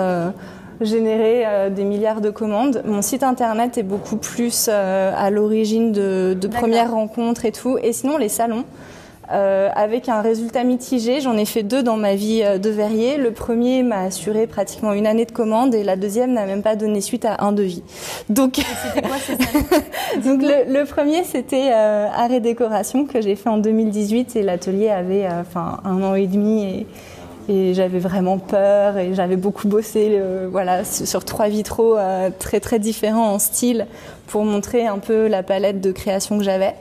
générer 0.81 1.43
euh, 1.45 1.69
des 1.69 1.83
milliards 1.83 2.21
de 2.21 2.29
commandes. 2.29 2.81
Mon 2.85 3.01
site 3.01 3.23
internet 3.23 3.77
est 3.77 3.83
beaucoup 3.83 4.17
plus 4.17 4.67
euh, 4.69 5.11
à 5.15 5.29
l'origine 5.29 5.91
de, 5.91 6.37
de 6.39 6.47
premières 6.47 6.91
rencontres 6.91 7.45
et 7.45 7.51
tout. 7.51 7.77
Et 7.81 7.93
sinon, 7.93 8.17
les 8.17 8.29
salons. 8.29 8.65
Euh, 9.29 9.67
avec 9.75 10.07
un 10.07 10.21
résultat 10.21 10.63
mitigé. 10.63 11.19
J'en 11.19 11.35
ai 11.35 11.43
fait 11.43 11.61
deux 11.61 11.83
dans 11.83 11.97
ma 11.97 12.15
vie 12.15 12.45
de 12.61 12.69
verrier. 12.69 13.17
Le 13.17 13.31
premier 13.31 13.83
m'a 13.83 14.03
assuré 14.03 14.47
pratiquement 14.47 14.93
une 14.93 15.05
année 15.05 15.25
de 15.25 15.33
commande 15.33 15.75
et 15.75 15.83
la 15.83 15.97
deuxième 15.97 16.31
n'a 16.31 16.45
même 16.45 16.61
pas 16.61 16.77
donné 16.77 17.01
suite 17.01 17.25
à 17.25 17.43
un 17.43 17.51
devis. 17.51 17.83
Donc, 18.29 18.61
quoi, 18.95 19.17
Donc 20.23 20.41
le, 20.41 20.71
le, 20.73 20.85
premier 20.85 21.25
c'était 21.25 21.73
arrêt 21.73 22.39
décoration 22.39 23.03
que 23.03 23.19
j'ai 23.19 23.35
fait 23.35 23.49
en 23.49 23.57
2018 23.57 24.37
et 24.37 24.43
l'atelier 24.43 24.87
avait 24.91 25.27
enfin 25.27 25.81
un 25.83 26.01
an 26.03 26.15
et 26.15 26.27
demi 26.27 26.63
et 26.63 26.87
et 27.49 27.73
j'avais 27.73 27.99
vraiment 27.99 28.37
peur 28.37 28.97
et 28.97 29.13
j'avais 29.13 29.37
beaucoup 29.37 29.67
bossé 29.67 30.21
voilà 30.51 30.83
sur 30.83 31.23
trois 31.23 31.47
vitraux 31.47 31.97
euh, 31.97 32.29
très 32.37 32.59
très 32.59 32.79
différents 32.79 33.31
en 33.33 33.39
style 33.39 33.87
pour 34.27 34.43
montrer 34.43 34.85
un 34.87 34.99
peu 34.99 35.27
la 35.27 35.43
palette 35.43 35.81
de 35.81 35.91
création 35.91 36.37
que 36.37 36.43
j'avais 36.43 36.75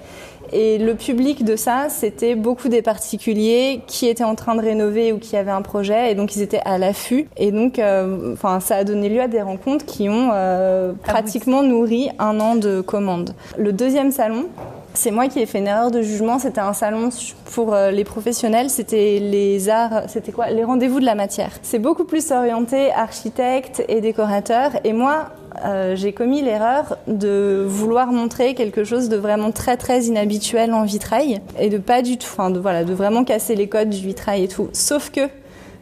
et 0.52 0.78
le 0.78 0.94
public 0.94 1.44
de 1.44 1.56
ça, 1.56 1.86
c'était 1.88 2.34
beaucoup 2.34 2.68
des 2.68 2.82
particuliers 2.82 3.80
qui 3.86 4.06
étaient 4.06 4.24
en 4.24 4.34
train 4.34 4.54
de 4.54 4.60
rénover 4.60 5.12
ou 5.12 5.18
qui 5.18 5.36
avaient 5.36 5.50
un 5.50 5.62
projet, 5.62 6.12
et 6.12 6.14
donc 6.14 6.36
ils 6.36 6.42
étaient 6.42 6.60
à 6.64 6.78
l'affût. 6.78 7.28
Et 7.36 7.50
donc, 7.50 7.78
euh, 7.78 8.32
enfin, 8.32 8.60
ça 8.60 8.76
a 8.76 8.84
donné 8.84 9.08
lieu 9.08 9.20
à 9.20 9.28
des 9.28 9.42
rencontres 9.42 9.84
qui 9.84 10.08
ont 10.08 10.30
euh, 10.32 10.92
pratiquement 11.02 11.62
nourri 11.62 12.10
un 12.18 12.38
an 12.40 12.54
de 12.54 12.80
commandes. 12.80 13.34
Le 13.58 13.72
deuxième 13.72 14.12
salon, 14.12 14.46
c'est 14.96 15.10
moi 15.10 15.28
qui 15.28 15.40
ai 15.40 15.46
fait 15.46 15.58
une 15.58 15.66
erreur 15.66 15.90
de 15.90 16.02
jugement. 16.02 16.38
C'était 16.38 16.60
un 16.60 16.72
salon 16.72 17.10
pour 17.52 17.74
euh, 17.74 17.90
les 17.90 18.04
professionnels. 18.04 18.70
C'était 18.70 19.18
les 19.20 19.68
arts, 19.68 20.04
c'était 20.08 20.32
quoi 20.32 20.50
Les 20.50 20.64
rendez-vous 20.64 21.00
de 21.00 21.04
la 21.04 21.14
matière. 21.14 21.50
C'est 21.62 21.78
beaucoup 21.78 22.04
plus 22.04 22.30
orienté 22.30 22.92
architecte 22.92 23.84
et 23.88 24.00
décorateur. 24.00 24.72
Et 24.84 24.92
moi, 24.92 25.30
euh, 25.64 25.96
j'ai 25.96 26.12
commis 26.12 26.42
l'erreur 26.42 26.96
de 27.06 27.64
vouloir 27.66 28.08
montrer 28.08 28.54
quelque 28.54 28.84
chose 28.84 29.08
de 29.08 29.16
vraiment 29.16 29.52
très 29.52 29.76
très 29.76 30.04
inhabituel 30.04 30.72
en 30.72 30.84
vitrail 30.84 31.40
et 31.58 31.68
de 31.68 31.78
pas 31.78 32.02
du 32.02 32.18
tout, 32.18 32.28
enfin 32.30 32.50
de 32.50 32.58
voilà, 32.58 32.84
de 32.84 32.92
vraiment 32.92 33.24
casser 33.24 33.54
les 33.54 33.68
codes 33.68 33.90
du 33.90 34.06
vitrail 34.06 34.44
et 34.44 34.48
tout. 34.48 34.68
Sauf 34.72 35.10
que 35.10 35.28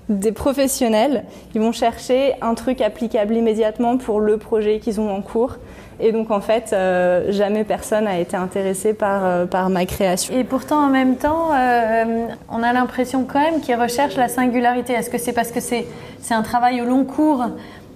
des 0.09 0.33
professionnels, 0.33 1.25
ils 1.55 1.61
vont 1.61 1.73
chercher 1.73 2.35
un 2.43 2.55
truc 2.55 2.81
applicable 2.81 3.35
immédiatement 3.35 3.97
pour 3.97 4.21
le 4.21 4.37
projet 4.37 4.79
qu'ils 4.79 5.01
ont 5.01 5.11
en 5.11 5.23
cours. 5.23 5.57
Et 6.01 6.13
donc 6.13 6.31
en 6.31 6.41
fait, 6.41 6.71
euh, 6.73 7.31
jamais 7.31 7.65
personne 7.65 8.05
n'a 8.05 8.19
été 8.19 8.37
intéressé 8.37 8.95
par, 8.95 9.25
euh, 9.25 9.47
par 9.47 9.71
ma 9.71 9.87
création. 9.87 10.35
Et 10.35 10.45
pourtant 10.45 10.85
en 10.85 10.89
même 10.89 11.17
temps, 11.17 11.51
euh, 11.53 12.27
on 12.51 12.63
a 12.63 12.73
l'impression 12.73 13.25
quand 13.25 13.41
même 13.41 13.61
qu'ils 13.61 13.77
recherchent 13.77 14.17
la 14.17 14.29
singularité. 14.29 14.93
Est-ce 14.93 15.11
que 15.11 15.19
c'est 15.19 15.33
parce 15.33 15.51
que 15.51 15.61
c'est 15.61 15.87
un 16.31 16.43
travail 16.43 16.81
au 16.81 16.85
long 16.85 17.05
cours 17.05 17.45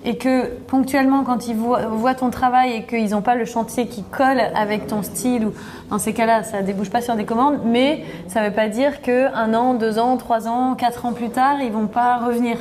et 0.05 0.17
que 0.17 0.47
ponctuellement, 0.69 1.25
quand 1.25 1.49
ils 1.49 1.57
voient, 1.57 2.14
ton 2.14 2.31
travail 2.31 2.73
et 2.73 2.83
qu'ils 2.85 3.11
n'ont 3.11 3.21
pas 3.21 3.35
le 3.35 3.45
chantier 3.45 3.88
qui 3.88 4.05
colle 4.05 4.40
avec 4.55 4.87
ton 4.87 5.02
style, 5.02 5.47
ou 5.47 5.52
dans 5.90 5.99
ces 5.99 6.12
cas-là, 6.12 6.45
ça 6.45 6.62
débouche 6.62 6.90
pas 6.90 7.00
sur 7.00 7.17
des 7.17 7.25
commandes, 7.25 7.59
mais 7.64 8.05
ça 8.28 8.40
ne 8.40 8.49
veut 8.49 8.55
pas 8.55 8.69
dire 8.69 9.02
qu'un 9.02 9.55
an, 9.55 9.75
deux 9.75 9.99
ans, 9.99 10.17
trois 10.17 10.47
ans, 10.47 10.76
quatre 10.76 11.05
ans 11.05 11.12
plus 11.12 11.31
tard, 11.31 11.57
ils 11.61 11.73
vont 11.73 11.88
pas 11.88 12.19
revenir. 12.19 12.59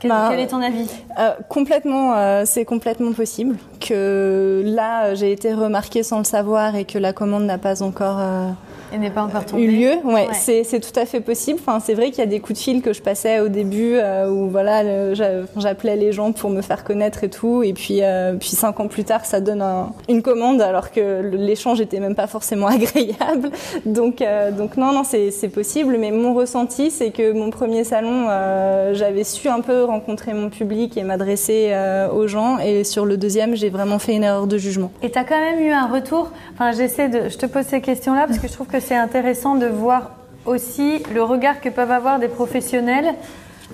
Quel, 0.00 0.10
bah, 0.10 0.32
est 0.36 0.46
ton 0.48 0.62
avis? 0.62 0.88
euh, 1.18 1.32
Complètement, 1.48 2.14
euh, 2.16 2.44
c'est 2.46 2.64
complètement 2.64 3.12
possible 3.12 3.56
que 3.80 4.62
là, 4.64 5.14
j'ai 5.14 5.30
été 5.30 5.52
remarquée 5.54 6.02
sans 6.02 6.18
le 6.18 6.24
savoir 6.24 6.74
et 6.74 6.84
que 6.84 6.98
la 6.98 7.12
commande 7.12 7.44
n'a 7.44 7.58
pas 7.58 7.82
encore. 7.82 8.18
Et 8.92 8.98
n'est 8.98 9.10
pas 9.10 9.22
encore 9.22 9.44
tombé. 9.44 9.62
Eu 9.62 9.70
lieu, 9.70 9.92
ouais, 10.04 10.28
C'est, 10.32 10.64
c'est 10.64 10.80
tout 10.80 10.98
à 10.98 11.06
fait 11.06 11.20
possible. 11.20 11.60
Enfin, 11.60 11.78
c'est 11.80 11.94
vrai 11.94 12.10
qu'il 12.10 12.18
y 12.18 12.26
a 12.26 12.26
des 12.26 12.40
coups 12.40 12.58
de 12.58 12.62
fil 12.62 12.82
que 12.82 12.92
je 12.92 13.02
passais 13.02 13.40
au 13.40 13.48
début 13.48 13.94
euh, 13.94 14.28
où 14.28 14.48
voilà, 14.48 15.14
j'appelais 15.56 15.96
les 15.96 16.12
gens 16.12 16.32
pour 16.32 16.50
me 16.50 16.62
faire 16.62 16.82
connaître 16.84 17.24
et 17.24 17.30
tout. 17.30 17.62
Et 17.62 17.72
puis, 17.72 18.02
euh, 18.02 18.34
puis 18.34 18.50
cinq 18.50 18.80
ans 18.80 18.88
plus 18.88 19.04
tard, 19.04 19.24
ça 19.24 19.40
donne 19.40 19.62
un, 19.62 19.92
une 20.08 20.22
commande 20.22 20.60
alors 20.60 20.90
que 20.90 21.22
l'échange 21.22 21.80
était 21.80 22.00
même 22.00 22.14
pas 22.14 22.26
forcément 22.26 22.66
agréable. 22.68 23.50
Donc, 23.86 24.22
euh, 24.22 24.50
donc 24.50 24.76
non, 24.76 24.92
non, 24.92 25.02
c'est, 25.04 25.30
possible. 25.50 25.96
Mais 25.98 26.10
mon 26.10 26.34
ressenti, 26.34 26.90
c'est 26.90 27.10
que 27.10 27.32
mon 27.32 27.50
premier 27.50 27.82
salon, 27.82 28.26
j'avais 28.92 29.24
su 29.24 29.48
un 29.48 29.60
peu 29.60 29.84
rencontrer 29.84 30.32
mon 30.32 30.48
public 30.48 30.96
et 30.96 31.02
m'adresser 31.02 31.74
aux 32.14 32.26
gens. 32.28 32.58
Et 32.58 32.84
sur 32.84 33.04
le 33.04 33.16
deuxième, 33.16 33.56
j'ai 33.56 33.68
vraiment 33.68 33.98
fait 33.98 34.14
une 34.14 34.22
erreur 34.22 34.46
de 34.46 34.58
jugement. 34.58 34.92
Et 35.02 35.10
tu 35.10 35.18
as 35.18 35.24
quand 35.24 35.40
même 35.40 35.58
eu 35.60 35.70
un 35.70 35.86
retour? 35.86 36.30
Enfin, 36.54 36.72
j'essaie 36.72 37.08
de, 37.08 37.28
je 37.28 37.36
te 37.36 37.46
pose 37.46 37.64
ces 37.64 37.80
questions-là 37.80 38.26
parce 38.26 38.38
que 38.38 38.46
je 38.46 38.52
trouve 38.52 38.66
que 38.66 38.79
c'est 38.80 38.96
intéressant 38.96 39.54
de 39.54 39.66
voir 39.66 40.10
aussi 40.46 41.02
le 41.12 41.22
regard 41.22 41.60
que 41.60 41.68
peuvent 41.68 41.90
avoir 41.90 42.18
des 42.18 42.28
professionnels 42.28 43.14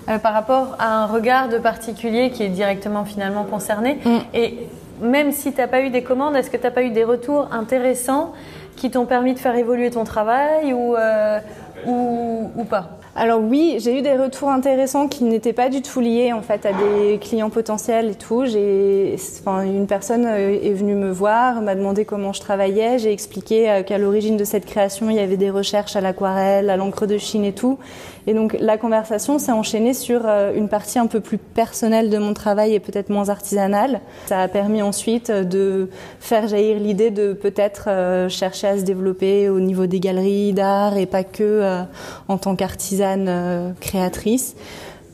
euh, 0.08 0.18
par 0.18 0.32
rapport 0.32 0.76
à 0.78 1.02
un 1.02 1.06
regard 1.06 1.48
de 1.48 1.58
particulier 1.58 2.30
qui 2.30 2.42
est 2.42 2.48
directement 2.48 3.04
finalement 3.04 3.44
concerné. 3.44 3.98
Mm. 4.04 4.18
Et 4.34 4.58
même 5.00 5.32
si 5.32 5.52
tu 5.52 5.58
n'as 5.58 5.68
pas 5.68 5.80
eu 5.80 5.90
des 5.90 6.02
commandes, 6.02 6.36
est-ce 6.36 6.50
que 6.50 6.56
tu 6.56 6.62
n'as 6.64 6.70
pas 6.70 6.82
eu 6.82 6.90
des 6.90 7.04
retours 7.04 7.48
intéressants 7.52 8.32
qui 8.76 8.90
t'ont 8.90 9.06
permis 9.06 9.34
de 9.34 9.38
faire 9.38 9.56
évoluer 9.56 9.90
ton 9.90 10.04
travail 10.04 10.72
ou, 10.72 10.94
euh, 10.96 11.38
ou, 11.86 12.50
ou 12.56 12.64
pas? 12.64 12.90
Alors 13.18 13.40
oui, 13.40 13.78
j'ai 13.78 13.98
eu 13.98 14.02
des 14.02 14.14
retours 14.14 14.50
intéressants 14.50 15.08
qui 15.08 15.24
n'étaient 15.24 15.54
pas 15.54 15.70
du 15.70 15.80
tout 15.80 16.00
liés 16.00 16.34
en 16.34 16.42
fait 16.42 16.66
à 16.66 16.72
des 16.72 17.18
clients 17.18 17.48
potentiels 17.48 18.10
et 18.10 18.14
tout. 18.14 18.44
J'ai, 18.44 19.16
enfin, 19.40 19.62
une 19.62 19.86
personne 19.86 20.26
euh, 20.26 20.58
est 20.62 20.74
venue 20.74 20.94
me 20.94 21.10
voir, 21.10 21.62
m'a 21.62 21.74
demandé 21.74 22.04
comment 22.04 22.34
je 22.34 22.40
travaillais. 22.40 22.98
J'ai 22.98 23.12
expliqué 23.12 23.70
euh, 23.70 23.82
qu'à 23.82 23.96
l'origine 23.96 24.36
de 24.36 24.44
cette 24.44 24.66
création, 24.66 25.08
il 25.08 25.16
y 25.16 25.20
avait 25.20 25.38
des 25.38 25.48
recherches 25.48 25.96
à 25.96 26.02
l'aquarelle, 26.02 26.68
à 26.68 26.76
l'encre 26.76 27.06
de 27.06 27.16
Chine 27.16 27.46
et 27.46 27.54
tout. 27.54 27.78
Et 28.26 28.34
donc 28.34 28.56
la 28.58 28.76
conversation 28.78 29.38
s'est 29.38 29.52
enchaînée 29.52 29.94
sur 29.94 30.22
euh, 30.24 30.52
une 30.54 30.68
partie 30.68 30.98
un 30.98 31.06
peu 31.06 31.20
plus 31.20 31.38
personnelle 31.38 32.10
de 32.10 32.18
mon 32.18 32.34
travail 32.34 32.74
et 32.74 32.80
peut-être 32.80 33.10
moins 33.10 33.28
artisanale. 33.28 34.00
Ça 34.26 34.40
a 34.40 34.48
permis 34.48 34.82
ensuite 34.82 35.30
de 35.30 35.88
faire 36.20 36.48
jaillir 36.48 36.78
l'idée 36.78 37.10
de 37.10 37.32
peut-être 37.32 37.88
chercher 38.28 38.66
à 38.66 38.78
se 38.78 38.82
développer 38.82 39.48
au 39.48 39.60
niveau 39.60 39.86
des 39.86 40.00
galeries 40.00 40.52
d'art 40.52 40.96
et 40.96 41.06
pas 41.06 41.24
que 41.24 41.84
en 42.28 42.38
tant 42.38 42.56
qu'artisan 42.56 43.26
euh, 43.26 43.70
créatrice. 43.80 44.56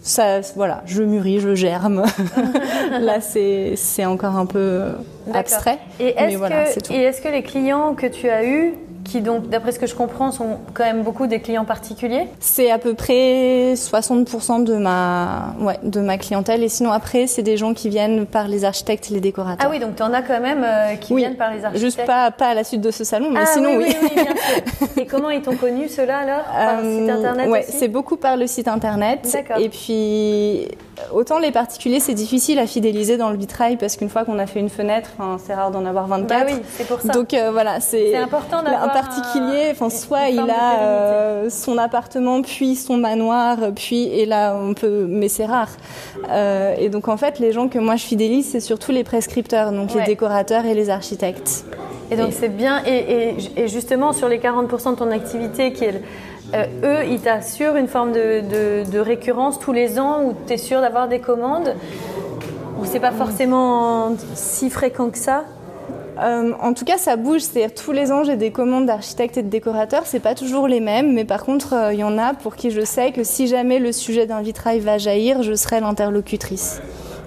Ça, 0.03 0.41
voilà, 0.57 0.83
je 0.85 1.03
mûris, 1.03 1.39
je 1.39 1.55
germe. 1.55 2.05
Là, 3.01 3.21
c'est 3.21 4.05
encore 4.05 4.37
un 4.37 4.47
peu 4.47 4.95
abstrait. 5.33 5.79
Et 6.01 6.09
est-ce 6.19 6.39
que, 6.81 6.93
est 6.93 7.23
que 7.23 7.29
les 7.29 7.43
clients 7.43 7.95
que 7.95 8.07
tu 8.07 8.29
as 8.29 8.45
eus 8.45 8.75
qui 9.05 9.21
donc, 9.21 9.49
d'après 9.49 9.73
ce 9.73 9.79
que 9.79 9.87
je 9.87 9.95
comprends, 9.95 10.31
sont 10.31 10.59
quand 10.75 10.85
même 10.85 11.03
beaucoup 11.03 11.27
des 11.27 11.41
clients 11.41 11.65
particuliers 11.65 12.29
C'est 12.41 12.71
à 12.71 12.79
peu 12.79 12.95
près 12.95 13.75
60% 13.75 14.65
de 14.65 14.75
ma, 14.75 15.55
ouais, 15.61 15.79
de 15.83 16.01
ma 16.01 16.19
clientèle. 16.19 16.63
Et 16.63 16.69
sinon, 16.69 16.93
après, 16.93 17.27
c'est 17.27 17.43
des 17.43 17.57
gens 17.57 17.75
qui 17.75 17.89
viennent 17.89 18.27
par 18.27 18.49
les 18.49 18.65
architectes 18.65 19.11
et 19.11 19.15
les 19.15 19.21
décorateurs. 19.21 19.67
Ah 19.67 19.71
oui, 19.71 19.79
donc 19.79 19.97
tu 19.97 20.03
en 20.03 20.13
as 20.13 20.23
quand 20.23 20.41
même 20.41 20.65
euh, 20.65 20.95
qui 20.97 21.15
viennent 21.15 21.37
par 21.37 21.53
les 21.53 21.65
architectes 21.65 21.85
Juste 21.85 22.07
pas, 22.07 22.31
pas 22.31 22.49
à 22.49 22.55
la 22.55 22.65
suite 22.65 22.81
de 22.81 22.91
ce 22.91 23.05
salon, 23.05 23.31
mais 23.31 23.41
ah 23.43 23.47
sinon, 23.47 23.77
oui. 23.77 23.87
oui. 23.89 24.11
bien 24.15 24.25
sûr. 24.25 24.89
Et 24.97 25.07
comment 25.07 25.31
ils 25.31 25.43
t'ont 25.43 25.57
connu, 25.57 25.89
ceux-là, 25.89 26.19
alors? 26.19 26.45
Par 26.45 26.83
le 26.83 26.99
site 26.99 27.09
euh, 27.09 27.19
internet 27.19 27.49
Ouais, 27.49 27.65
c'est 27.69 27.89
beaucoup 27.89 28.17
par 28.17 28.37
le 28.37 28.47
site 28.47 28.69
internet. 28.69 29.29
D'accord. 29.33 29.59
Et 29.59 29.69
puis, 29.69 30.69
autant 31.13 31.39
les 31.39 31.51
particuliers, 31.51 32.01
c'est 32.01 32.15
difficile 32.15 32.59
à 32.59 32.67
fidéliser 32.67 33.17
dans 33.17 33.31
le 33.31 33.37
vitrail 33.37 33.77
parce 33.77 33.97
qu'une 33.97 34.09
fois 34.09 34.25
qu'on 34.25 34.39
a 34.39 34.47
fait 34.47 34.61
une 34.61 34.69
fenêtre, 34.69 35.11
c'est 35.45 35.55
rare 35.55 35.71
d'en 35.71 35.85
avoir 35.85 36.07
24. 36.07 36.29
Bah 36.29 36.47
oui, 36.47 36.61
c'est 36.71 36.87
pour 36.87 37.01
ça. 37.01 37.13
Donc 37.13 37.35
euh, 37.35 37.51
voilà, 37.53 37.81
c'est 37.81 38.17
important 38.17 38.63
d'avoir 38.63 38.93
particulier, 38.93 39.69
enfin 39.71 39.91
soit 39.91 40.29
il 40.29 40.41
a 40.41 40.81
euh, 40.81 41.51
son 41.51 41.79
appartement 41.79 42.43
puis 42.43 42.77
son 42.77 42.97
manoir 42.97 43.59
puis 43.75 44.05
et 44.05 44.27
là 44.27 44.57
on 44.57 44.75
peut 44.75 45.07
mais 45.09 45.29
c'est 45.29 45.47
rare. 45.47 45.71
Euh, 46.31 46.75
et 46.79 46.89
donc 46.89 47.09
en 47.09 47.17
fait 47.17 47.39
les 47.39 47.53
gens 47.53 47.69
que 47.69 47.79
moi 47.79 47.97
je 47.97 48.05
fidélise 48.05 48.51
c'est 48.51 48.61
surtout 48.61 48.93
les 48.93 49.05
prescripteurs 49.05 49.73
donc 49.73 49.95
les 49.95 50.03
décorateurs 50.03 50.67
et 50.67 50.75
les 50.75 50.91
architectes. 50.91 51.65
Et 52.11 52.17
donc 52.17 52.33
c'est 52.39 52.51
bien 52.51 52.83
et, 52.85 53.35
et, 53.57 53.69
justement 53.69 54.13
sur 54.13 54.29
les 54.29 54.39
40% 54.39 54.91
de 54.91 54.97
ton 54.97 55.11
activité 55.11 55.73
qui 55.73 55.85
est 55.85 56.03
euh, 56.55 56.67
eux, 56.85 57.07
ils 57.07 57.21
t'assurent 57.21 57.77
une 57.77 57.89
forme 57.89 58.13
de, 58.13 58.91
de, 58.91 58.99
récurrence 58.99 59.59
tous 59.59 59.73
les 59.73 59.99
ans 59.99 60.23
où 60.25 60.35
tu 60.47 60.53
es 60.53 60.59
sûr 60.59 60.81
d'avoir 60.81 61.09
des 61.09 61.19
commandes 61.19 61.75
Ou 62.79 62.85
c'est 62.85 63.01
pas 63.01 63.13
forcément 63.13 64.15
si 64.35 64.69
fréquent 64.69 65.11
que 65.11 65.19
ça? 65.19 65.45
Euh, 66.19 66.53
en 66.61 66.75
tout 66.75 66.85
cas, 66.85 66.99
ça 66.99 67.17
bouge. 67.17 67.41
C'est-à-dire 67.41 67.75
tous 67.75 67.93
les 67.93 68.13
ans, 68.13 68.23
j'ai 68.25 68.37
des 68.37 68.51
commandes 68.51 68.87
d'architectes 68.87 69.39
et 69.39 69.43
de 69.43 69.49
décorateurs. 69.49 70.03
C'est 70.05 70.21
pas 70.21 70.35
toujours 70.35 70.69
les 70.69 70.81
mêmes, 70.81 71.13
mais 71.13 71.25
par 71.25 71.45
contre, 71.45 71.73
il 71.73 71.77
euh, 71.77 72.01
y 72.01 72.05
en 72.05 72.19
a 72.19 72.35
pour 72.35 72.55
qui 72.57 72.71
je 72.71 72.85
sais 72.85 73.13
que 73.13 73.25
si 73.25 73.47
jamais 73.47 73.79
le 73.79 73.93
sujet 73.93 74.27
d'un 74.27 74.43
vitrail 74.43 74.81
va 74.81 74.99
jaillir, 74.99 75.43
je 75.43 75.55
serai 75.55 75.81
l'interlocutrice. 75.81 76.81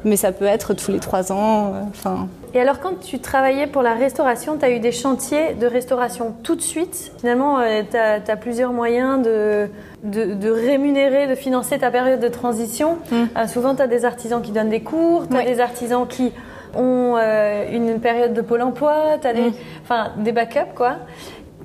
Mais 0.05 0.15
ça 0.15 0.31
peut 0.31 0.45
être 0.45 0.73
tous 0.73 0.91
les 0.91 0.99
trois 0.99 1.33
ans. 1.33 1.73
Euh, 1.73 1.81
enfin. 1.89 2.27
et 2.53 2.61
alors, 2.61 2.79
quand 2.79 2.99
tu 3.01 3.19
travaillais 3.19 3.67
pour 3.67 3.81
la 3.81 3.93
restauration, 3.93 4.57
tu 4.57 4.63
as 4.63 4.69
eu 4.69 4.79
des 4.79 4.93
chantiers 4.93 5.53
de 5.55 5.67
restauration 5.67 6.33
tout 6.43 6.55
de 6.55 6.61
suite? 6.61 7.11
Finalement, 7.19 7.57
tu 7.91 7.97
as, 7.97 8.37
plusieurs 8.37 8.71
moyens 8.71 9.21
de, 9.21 9.67
de, 10.03 10.49
rémunérer, 10.49 11.27
de 11.27 11.35
financer 11.35 11.79
ta 11.79 11.91
période 11.91 12.21
de 12.21 12.29
transition. 12.29 12.99
Mmh. 13.11 13.47
souvent, 13.47 13.75
tu 13.75 13.81
as 13.81 13.87
des 13.87 14.05
artisans 14.05 14.41
qui 14.41 14.51
donnent 14.51 14.69
des 14.69 14.81
cours, 14.81 15.27
tu 15.27 15.35
as 15.35 15.43
des 15.43 15.59
artisans 15.59 16.07
qui 16.07 16.31
ont 16.75 17.15
euh, 17.17 17.65
une 17.71 17.99
période 17.99 18.33
de 18.33 18.41
pôle 18.41 18.61
emploi, 18.61 19.17
tu 19.21 19.27
as 19.27 19.33
des, 19.33 19.49
mm. 19.49 20.23
des 20.23 20.31
backups, 20.31 20.73
quoi. 20.75 20.97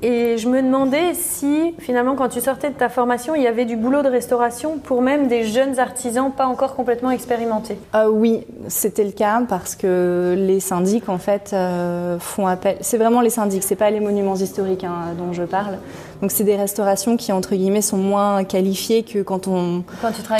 Et 0.02 0.38
je 0.38 0.49
me 0.49 0.62
demandais 0.62 1.12
si, 1.14 1.75
finalement, 1.78 2.14
quand 2.14 2.28
tu 2.28 2.40
sortais 2.40 2.71
de 2.71 2.75
ta 2.75 2.88
formation, 2.88 3.35
il 3.35 3.42
y 3.42 3.47
avait 3.47 3.66
du 3.66 3.76
boulot 3.76 4.02
de 4.02 4.09
restauration 4.09 4.78
pour 4.78 5.02
même 5.02 5.28
des 5.28 5.45
jeunes 5.45 5.78
artisans 5.78 6.30
pas 6.30 6.47
encore 6.47 6.75
complètement 6.75 7.11
expérimentés. 7.11 7.78
Euh, 7.95 8.09
oui, 8.09 8.47
c'était 8.69 9.04
le 9.04 9.12
cas 9.12 9.42
parce 9.49 9.75
que 9.75 10.35
les 10.37 10.61
syndics, 10.61 11.09
en 11.09 11.19
fait, 11.19 11.50
euh, 11.52 12.19
font 12.19 12.47
appel. 12.47 12.76
C'est 12.80 12.99
vraiment 12.99 13.21
les 13.21 13.30
syndics, 13.30 13.62
c'est 13.62 13.76
pas 13.76 13.90
les 13.90 14.00
monuments 14.00 14.37
historiques 14.37 14.85
hein, 14.85 15.14
dont 15.19 15.33
je 15.33 15.42
parle. 15.42 15.78
Donc 16.21 16.31
c'est 16.31 16.45
des 16.45 16.57
restaurations 16.57 17.17
qui 17.17 17.33
entre 17.33 17.55
guillemets 17.55 17.83
sont 17.83 17.97
moins 17.97 18.45
qualifiées 18.45 19.03
que 19.03 19.21
quand 19.21 19.49
on 19.49 19.83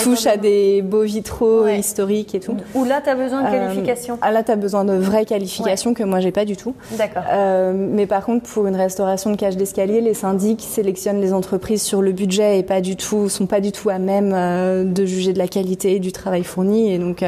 touche 0.03 0.27
à 0.27 0.37
des 0.37 0.83
beaux 0.83 1.03
vitraux 1.03 1.67
historiques 1.67 2.35
et 2.35 2.41
tout. 2.41 2.57
Ou 2.75 2.85
là 2.85 3.01
tu 3.03 3.09
as 3.09 3.15
besoin 3.15 3.43
de 3.43 3.49
euh, 3.49 3.51
qualification. 3.51 4.19
ah 4.21 4.31
là 4.31 4.43
tu 4.43 4.51
as 4.51 4.57
besoin 4.57 4.85
de 4.85 4.95
vraies 4.95 5.25
qualifications 5.25 5.95
que 5.95 6.03
moi 6.03 6.21
j'ai 6.21 6.33
pas 6.33 6.45
du 6.45 6.57
tout. 6.57 6.75
D'accord. 6.99 7.23
Euh, 7.31 7.73
mais 7.75 8.07
par 8.07 8.25
contre 8.25 8.49
pour 8.51 8.67
une 8.67 8.77
restauration 8.77 9.31
de 9.31 9.37
cage 9.37 9.57
d'escalier, 9.57 10.01
les 10.01 10.15
syndics 10.15 10.63
sélectionnent 10.63 11.21
les 11.21 11.33
entreprises 11.33 11.83
sur 11.83 12.03
le 12.03 12.13
budget 12.13 12.59
et 12.59 12.63
pas 12.63 12.81
du 12.81 12.97
tout 12.97 13.29
sont 13.29 13.47
pas 13.47 13.61
du 13.61 13.73
tout 13.73 13.89
à 13.89 13.99
même 13.99 14.33
euh, 14.35 14.85
de 14.85 15.05
juger 15.07 15.33
de 15.33 15.39
la 15.39 15.49
qualité 15.49 15.99
du 15.99 16.13
travail 16.13 16.45
fourni 16.45 16.93
et 16.93 16.99
donc 16.99 17.25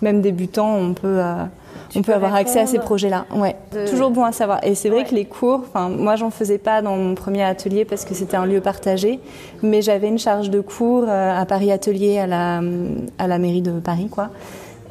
même 0.00 0.20
débutants 0.20 0.76
on 0.76 0.94
peut 0.94 1.20
on 1.96 2.02
peut 2.02 2.14
avoir 2.14 2.34
accès 2.34 2.60
à 2.60 2.66
ces 2.66 2.78
projets-là. 2.78 3.26
Ouais, 3.34 3.56
toujours 3.90 4.10
bon 4.10 4.24
à 4.24 4.32
savoir. 4.32 4.60
Et 4.64 4.74
c'est 4.74 4.88
vrai 4.88 5.04
que 5.04 5.14
les 5.14 5.24
cours, 5.24 5.62
enfin, 5.68 5.88
moi, 5.88 6.16
j'en 6.16 6.30
faisais 6.30 6.58
pas 6.58 6.82
dans 6.82 6.96
mon 6.96 7.14
premier 7.14 7.42
atelier 7.42 7.84
parce 7.84 8.04
que 8.04 8.14
c'était 8.14 8.36
un 8.36 8.46
lieu 8.46 8.60
partagé, 8.60 9.20
mais 9.62 9.82
j'avais 9.82 10.08
une 10.08 10.18
charge 10.18 10.50
de 10.50 10.60
cours 10.60 11.04
euh, 11.06 11.38
à 11.40 11.44
Paris 11.46 11.70
Atelier, 11.72 12.18
à 12.18 12.26
la, 12.26 12.60
à 13.18 13.26
la 13.26 13.38
mairie 13.38 13.62
de 13.62 13.72
Paris, 13.72 14.08
quoi. 14.10 14.30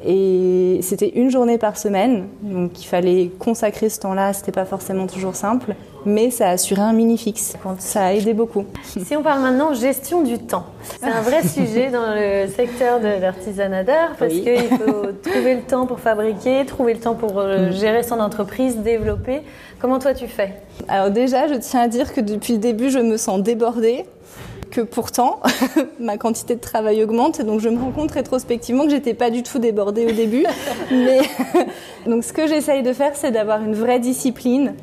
Et 0.05 0.79
c'était 0.81 1.09
une 1.09 1.29
journée 1.29 1.57
par 1.57 1.77
semaine, 1.77 2.27
donc 2.41 2.81
il 2.81 2.85
fallait 2.85 3.29
consacrer 3.37 3.89
ce 3.89 3.99
temps-là, 3.99 4.33
c'était 4.33 4.51
pas 4.51 4.65
forcément 4.65 5.05
toujours 5.05 5.35
simple, 5.35 5.75
mais 6.05 6.31
ça 6.31 6.47
a 6.47 6.51
assuré 6.51 6.81
un 6.81 6.93
mini 6.93 7.17
fixe. 7.17 7.53
Ça 7.77 8.05
a 8.05 8.13
aidé 8.13 8.33
beaucoup. 8.33 8.65
Si 8.83 9.15
on 9.15 9.23
parle 9.23 9.41
maintenant 9.41 9.73
gestion 9.73 10.21
du 10.21 10.37
temps, 10.39 10.65
c'est 10.99 11.05
un 11.05 11.21
vrai 11.21 11.43
sujet 11.43 11.89
dans 11.89 12.13
le 12.13 12.47
secteur 12.47 12.99
de 12.99 13.21
l'artisanat 13.21 13.83
d'art 13.83 14.15
parce 14.17 14.33
qu'il 14.33 14.69
faut 14.69 15.07
trouver 15.23 15.55
le 15.55 15.61
temps 15.61 15.85
pour 15.85 15.99
fabriquer, 15.99 16.65
trouver 16.65 16.93
le 16.93 16.99
temps 16.99 17.15
pour 17.15 17.39
euh, 17.39 17.69
mm. 17.69 17.71
gérer 17.73 18.03
son 18.03 18.19
entreprise, 18.19 18.77
développer. 18.77 19.41
Comment 19.79 19.99
toi 19.99 20.13
tu 20.13 20.27
fais? 20.27 20.55
Alors 20.87 21.09
déjà, 21.09 21.47
je 21.47 21.55
tiens 21.55 21.81
à 21.81 21.87
dire 21.87 22.13
que 22.13 22.21
depuis 22.21 22.53
le 22.53 22.59
début, 22.59 22.89
je 22.89 22.99
me 22.99 23.17
sens 23.17 23.41
débordée 23.41 24.05
que 24.71 24.81
pourtant 24.81 25.39
ma 25.99 26.17
quantité 26.17 26.55
de 26.55 26.61
travail 26.61 27.03
augmente. 27.03 27.41
Donc 27.41 27.59
je 27.59 27.69
me 27.69 27.79
rends 27.79 27.91
compte 27.91 28.11
rétrospectivement 28.11 28.85
que 28.85 28.89
j'étais 28.89 29.13
pas 29.13 29.29
du 29.29 29.43
tout 29.43 29.59
débordée 29.59 30.05
au 30.07 30.11
début. 30.11 30.45
Mais 30.91 31.19
donc 32.07 32.23
ce 32.23 32.33
que 32.33 32.47
j'essaye 32.47 32.81
de 32.81 32.93
faire, 32.93 33.15
c'est 33.15 33.31
d'avoir 33.31 33.61
une 33.61 33.75
vraie 33.75 33.99
discipline 33.99 34.73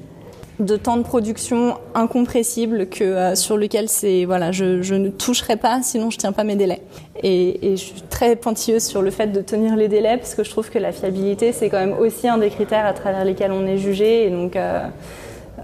de 0.59 0.77
temps 0.77 0.97
de 0.97 1.03
production 1.03 1.77
incompressible 1.95 2.89
que 2.89 3.05
euh, 3.05 3.35
sur 3.37 3.57
lequel 3.57 3.89
c'est 3.89 4.25
voilà 4.25 4.51
je, 4.51 4.83
je, 4.83 4.95
ne 4.95 5.09
toucherai 5.09 5.57
pas 5.57 5.83
sinon 5.83 6.11
je 6.11 6.19
tiens 6.19 6.33
pas 6.33 6.43
mes 6.43 6.57
délais 6.57 6.81
et, 7.23 7.73
et, 7.73 7.77
je 7.77 7.85
suis 7.85 8.03
très 8.03 8.35
pointilleuse 8.35 8.83
sur 8.83 9.01
le 9.01 9.11
fait 9.13 9.29
de 9.29 9.41
tenir 9.41 9.77
les 9.77 9.87
délais 9.87 10.17
parce 10.17 10.35
que 10.35 10.43
je 10.43 10.51
trouve 10.51 10.69
que 10.69 10.81
la 10.81 10.91
fiabilité 10.91 11.53
c'est 11.53 11.69
quand 11.69 11.79
même 11.79 11.97
aussi 11.97 12.27
un 12.27 12.39
des 12.39 12.51
critères 12.51 12.87
à 12.87 12.93
travers 12.93 13.25
lesquels 13.25 13.53
on 13.53 13.67
est 13.69 13.79
jugé 13.79 14.27
et 14.27 14.31
donc 14.31 14.57
euh, 14.57 14.81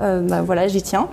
euh, 0.00 0.20
bah, 0.20 0.42
voilà 0.42 0.68
j'y 0.68 0.82
tiens 0.82 1.08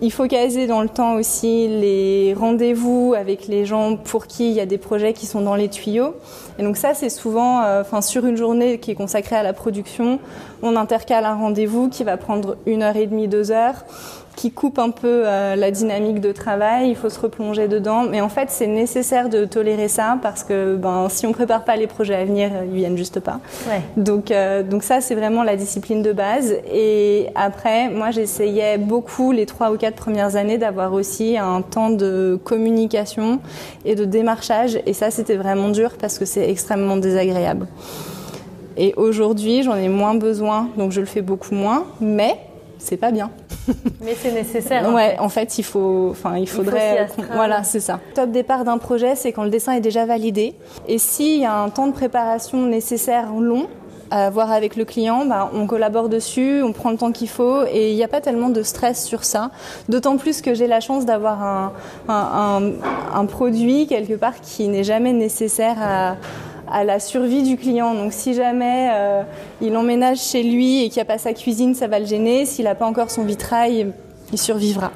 il 0.00 0.12
faut 0.12 0.26
caser 0.26 0.66
dans 0.66 0.80
le 0.80 0.88
temps 0.88 1.14
aussi 1.14 1.66
les 1.68 2.34
rendez-vous 2.34 3.14
avec 3.16 3.48
les 3.48 3.66
gens 3.66 3.96
pour 3.96 4.26
qui 4.26 4.48
il 4.48 4.54
y 4.54 4.60
a 4.60 4.66
des 4.66 4.78
projets 4.78 5.12
qui 5.12 5.26
sont 5.26 5.40
dans 5.40 5.56
les 5.56 5.68
tuyaux. 5.68 6.14
Et 6.58 6.62
donc 6.62 6.76
ça, 6.76 6.94
c'est 6.94 7.08
souvent, 7.08 7.62
euh, 7.62 7.80
enfin 7.80 8.00
sur 8.00 8.24
une 8.26 8.36
journée 8.36 8.78
qui 8.78 8.92
est 8.92 8.94
consacrée 8.94 9.36
à 9.36 9.42
la 9.42 9.52
production, 9.52 10.20
on 10.62 10.76
intercale 10.76 11.24
un 11.24 11.34
rendez-vous 11.34 11.88
qui 11.88 12.04
va 12.04 12.16
prendre 12.16 12.56
une 12.66 12.82
heure 12.82 12.96
et 12.96 13.06
demie, 13.06 13.28
deux 13.28 13.50
heures 13.50 13.84
qui 14.38 14.52
coupe 14.52 14.78
un 14.78 14.90
peu 14.90 15.22
euh, 15.26 15.56
la 15.56 15.72
dynamique 15.72 16.20
de 16.20 16.30
travail, 16.30 16.90
il 16.90 16.94
faut 16.94 17.08
se 17.08 17.18
replonger 17.18 17.66
dedans. 17.66 18.04
Mais 18.08 18.20
en 18.20 18.28
fait, 18.28 18.50
c'est 18.50 18.68
nécessaire 18.68 19.28
de 19.28 19.44
tolérer 19.44 19.88
ça 19.88 20.16
parce 20.22 20.44
que 20.44 20.76
ben, 20.76 21.08
si 21.08 21.26
on 21.26 21.32
prépare 21.32 21.64
pas 21.64 21.74
les 21.74 21.88
projets 21.88 22.14
à 22.14 22.24
venir, 22.24 22.50
ils 22.70 22.76
viennent 22.76 22.96
juste 22.96 23.18
pas. 23.18 23.40
Ouais. 23.68 23.80
Donc, 23.96 24.30
euh, 24.30 24.62
donc 24.62 24.84
ça, 24.84 25.00
c'est 25.00 25.16
vraiment 25.16 25.42
la 25.42 25.56
discipline 25.56 26.02
de 26.02 26.12
base. 26.12 26.54
Et 26.72 27.26
après, 27.34 27.88
moi, 27.88 28.12
j'essayais 28.12 28.78
beaucoup 28.78 29.32
les 29.32 29.44
trois 29.44 29.72
ou 29.72 29.76
quatre 29.76 29.96
premières 29.96 30.36
années 30.36 30.56
d'avoir 30.56 30.92
aussi 30.92 31.36
un 31.36 31.60
temps 31.60 31.90
de 31.90 32.38
communication 32.44 33.40
et 33.84 33.96
de 33.96 34.04
démarchage. 34.04 34.78
Et 34.86 34.92
ça, 34.92 35.10
c'était 35.10 35.36
vraiment 35.36 35.70
dur 35.70 35.94
parce 36.00 36.16
que 36.16 36.24
c'est 36.24 36.48
extrêmement 36.48 36.96
désagréable. 36.96 37.66
Et 38.76 38.94
aujourd'hui, 38.96 39.64
j'en 39.64 39.74
ai 39.74 39.88
moins 39.88 40.14
besoin, 40.14 40.68
donc 40.76 40.92
je 40.92 41.00
le 41.00 41.06
fais 41.06 41.22
beaucoup 41.22 41.56
moins. 41.56 41.82
Mais 42.00 42.36
c'est 42.78 42.96
pas 42.96 43.10
bien. 43.10 43.30
Mais 44.00 44.14
c'est 44.14 44.32
nécessaire. 44.32 44.92
ouais, 44.92 45.16
en 45.18 45.28
fait, 45.28 45.58
il 45.58 45.64
faut, 45.64 46.08
enfin, 46.10 46.36
il 46.36 46.48
faudrait, 46.48 47.08
voilà, 47.34 47.64
c'est 47.64 47.80
ça. 47.80 48.00
Top 48.14 48.30
départ 48.30 48.64
d'un 48.64 48.78
projet, 48.78 49.14
c'est 49.14 49.32
quand 49.32 49.44
le 49.44 49.50
dessin 49.50 49.72
est 49.72 49.80
déjà 49.80 50.06
validé. 50.06 50.54
Et 50.86 50.98
s'il 50.98 51.40
y 51.40 51.44
a 51.44 51.54
un 51.54 51.68
temps 51.68 51.86
de 51.86 51.92
préparation 51.92 52.64
nécessaire 52.66 53.32
long, 53.32 53.66
à 54.10 54.30
voir 54.30 54.50
avec 54.52 54.76
le 54.76 54.84
client, 54.84 55.26
bah, 55.26 55.50
on 55.52 55.66
collabore 55.66 56.08
dessus, 56.08 56.62
on 56.62 56.72
prend 56.72 56.90
le 56.90 56.96
temps 56.96 57.12
qu'il 57.12 57.28
faut 57.28 57.64
et 57.70 57.90
il 57.90 57.96
n'y 57.96 58.04
a 58.04 58.08
pas 58.08 58.20
tellement 58.20 58.48
de 58.48 58.62
stress 58.62 59.04
sur 59.04 59.24
ça. 59.24 59.50
D'autant 59.88 60.16
plus 60.16 60.40
que 60.40 60.54
j'ai 60.54 60.66
la 60.66 60.80
chance 60.80 61.04
d'avoir 61.04 61.42
un, 61.42 61.72
un, 62.08 62.72
un, 63.14 63.26
produit 63.26 63.86
quelque 63.86 64.14
part 64.14 64.40
qui 64.40 64.68
n'est 64.68 64.84
jamais 64.84 65.12
nécessaire 65.12 65.76
à, 65.80 66.16
à 66.70 66.84
la 66.84 67.00
survie 67.00 67.42
du 67.42 67.56
client. 67.56 67.94
Donc 67.94 68.12
si 68.12 68.34
jamais 68.34 68.90
euh, 68.92 69.22
il 69.60 69.76
emménage 69.76 70.18
chez 70.18 70.42
lui 70.42 70.84
et 70.84 70.88
qu'il 70.88 70.96
n'y 70.96 71.02
a 71.02 71.06
pas 71.06 71.18
sa 71.18 71.32
cuisine, 71.32 71.74
ça 71.74 71.86
va 71.86 71.98
le 71.98 72.06
gêner. 72.06 72.46
S'il 72.46 72.64
n'a 72.64 72.74
pas 72.74 72.86
encore 72.86 73.10
son 73.10 73.24
vitrail, 73.24 73.88
il 74.32 74.38
survivra. 74.38 74.92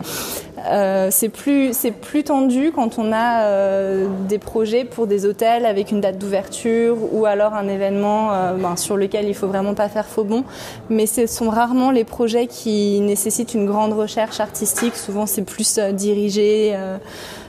Euh, 0.70 1.08
c'est 1.10 1.28
plus 1.28 1.74
plus 2.02 2.22
tendu 2.22 2.70
quand 2.72 2.98
on 2.98 3.10
a 3.12 3.46
euh, 3.46 4.06
des 4.28 4.38
projets 4.38 4.84
pour 4.84 5.08
des 5.08 5.26
hôtels 5.26 5.66
avec 5.66 5.90
une 5.90 6.00
date 6.00 6.18
d'ouverture 6.18 6.96
ou 7.12 7.26
alors 7.26 7.54
un 7.54 7.66
événement 7.66 8.30
ben, 8.56 8.76
sur 8.76 8.96
lequel 8.96 9.26
il 9.26 9.34
faut 9.34 9.48
vraiment 9.48 9.74
pas 9.74 9.88
faire 9.88 10.06
faux 10.06 10.24
bon. 10.24 10.44
Mais 10.88 11.06
ce 11.06 11.26
sont 11.26 11.48
rarement 11.48 11.90
les 11.90 12.04
projets 12.04 12.46
qui 12.46 13.00
nécessitent 13.00 13.54
une 13.54 13.66
grande 13.66 13.92
recherche 13.92 14.38
artistique. 14.38 14.94
Souvent 14.94 15.26
c'est 15.26 15.42
plus 15.42 15.80
dirigé 15.94 16.76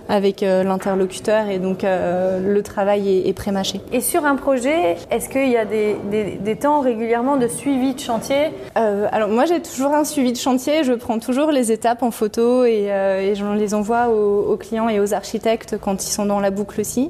avec 0.09 0.43
euh, 0.43 0.63
l'interlocuteur 0.63 1.47
et 1.47 1.59
donc 1.59 1.83
euh, 1.83 2.39
le 2.39 2.61
travail 2.61 3.09
est, 3.09 3.29
est 3.29 3.33
pré-mâché. 3.33 3.81
Et 3.91 4.01
sur 4.01 4.25
un 4.25 4.35
projet, 4.35 4.97
est-ce 5.11 5.29
qu'il 5.29 5.49
y 5.49 5.57
a 5.57 5.65
des, 5.65 5.95
des, 6.11 6.37
des, 6.39 6.55
temps 6.55 6.81
régulièrement 6.81 7.37
de 7.37 7.47
suivi 7.47 7.93
de 7.93 7.99
chantier? 7.99 8.51
Euh, 8.77 9.07
Alors 9.11 9.29
moi 9.29 9.45
j'ai 9.45 9.61
toujours 9.61 9.93
un 9.93 10.03
suivi 10.03 10.31
de 10.31 10.37
chantier, 10.37 10.83
je 10.83 10.93
prends 10.93 11.19
toujours 11.19 11.51
les 11.51 11.71
étapes 11.71 12.03
en 12.03 12.11
photo 12.11 12.65
et, 12.65 12.85
et 12.85 13.35
je 13.35 13.45
les 13.57 13.73
envoie 13.73 14.09
aux, 14.09 14.51
aux 14.51 14.57
clients 14.57 14.89
et 14.89 14.99
aux 14.99 15.13
architectes 15.13 15.77
quand 15.79 16.03
ils 16.03 16.11
sont 16.11 16.25
dans 16.25 16.39
la 16.39 16.51
boucle 16.51 16.81
aussi. 16.81 17.09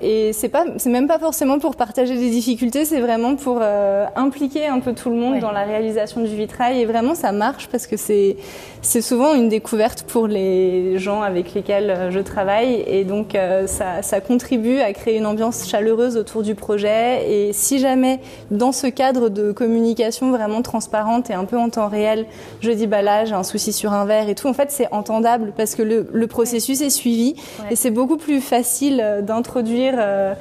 Et 0.00 0.32
c'est 0.32 0.48
pas, 0.48 0.64
c'est 0.76 0.90
même 0.90 1.08
pas 1.08 1.18
forcément 1.18 1.58
pour 1.58 1.74
partager 1.74 2.16
des 2.16 2.30
difficultés, 2.30 2.84
c'est 2.84 3.00
vraiment 3.00 3.34
pour 3.34 3.58
euh, 3.60 4.06
impliquer 4.14 4.66
un 4.66 4.78
peu 4.78 4.92
tout 4.92 5.10
le 5.10 5.16
monde 5.16 5.34
ouais. 5.34 5.40
dans 5.40 5.50
la 5.50 5.64
réalisation 5.64 6.20
du 6.20 6.34
vitrail. 6.36 6.80
Et 6.80 6.86
vraiment, 6.86 7.16
ça 7.16 7.32
marche 7.32 7.66
parce 7.66 7.88
que 7.88 7.96
c'est, 7.96 8.36
c'est 8.80 9.00
souvent 9.00 9.34
une 9.34 9.48
découverte 9.48 10.04
pour 10.04 10.28
les 10.28 10.98
gens 10.98 11.22
avec 11.22 11.52
lesquels 11.52 11.90
euh, 11.90 12.10
je 12.12 12.20
travaille. 12.20 12.84
Et 12.86 13.04
donc, 13.04 13.34
euh, 13.34 13.66
ça, 13.66 14.02
ça 14.02 14.20
contribue 14.20 14.78
à 14.78 14.92
créer 14.92 15.16
une 15.16 15.26
ambiance 15.26 15.68
chaleureuse 15.68 16.16
autour 16.16 16.42
du 16.42 16.54
projet. 16.54 17.28
Et 17.28 17.52
si 17.52 17.80
jamais, 17.80 18.20
dans 18.52 18.70
ce 18.70 18.86
cadre 18.86 19.30
de 19.30 19.50
communication 19.50 20.30
vraiment 20.30 20.62
transparente 20.62 21.28
et 21.28 21.34
un 21.34 21.44
peu 21.44 21.58
en 21.58 21.70
temps 21.70 21.88
réel, 21.88 22.26
je 22.60 22.70
dis 22.70 22.86
bah 22.86 23.02
là, 23.02 23.24
j'ai 23.24 23.34
un 23.34 23.42
souci 23.42 23.72
sur 23.72 23.92
un 23.92 24.04
verre 24.04 24.28
et 24.28 24.36
tout, 24.36 24.46
en 24.46 24.54
fait, 24.54 24.70
c'est 24.70 24.92
entendable 24.92 25.52
parce 25.56 25.74
que 25.74 25.82
le, 25.82 26.08
le 26.12 26.26
processus 26.28 26.78
ouais. 26.80 26.86
est 26.86 26.90
suivi 26.90 27.34
ouais. 27.58 27.72
et 27.72 27.76
c'est 27.76 27.90
beaucoup 27.90 28.16
plus 28.16 28.40
facile 28.40 29.24
d'introduire 29.26 29.87
euh, 29.96 30.34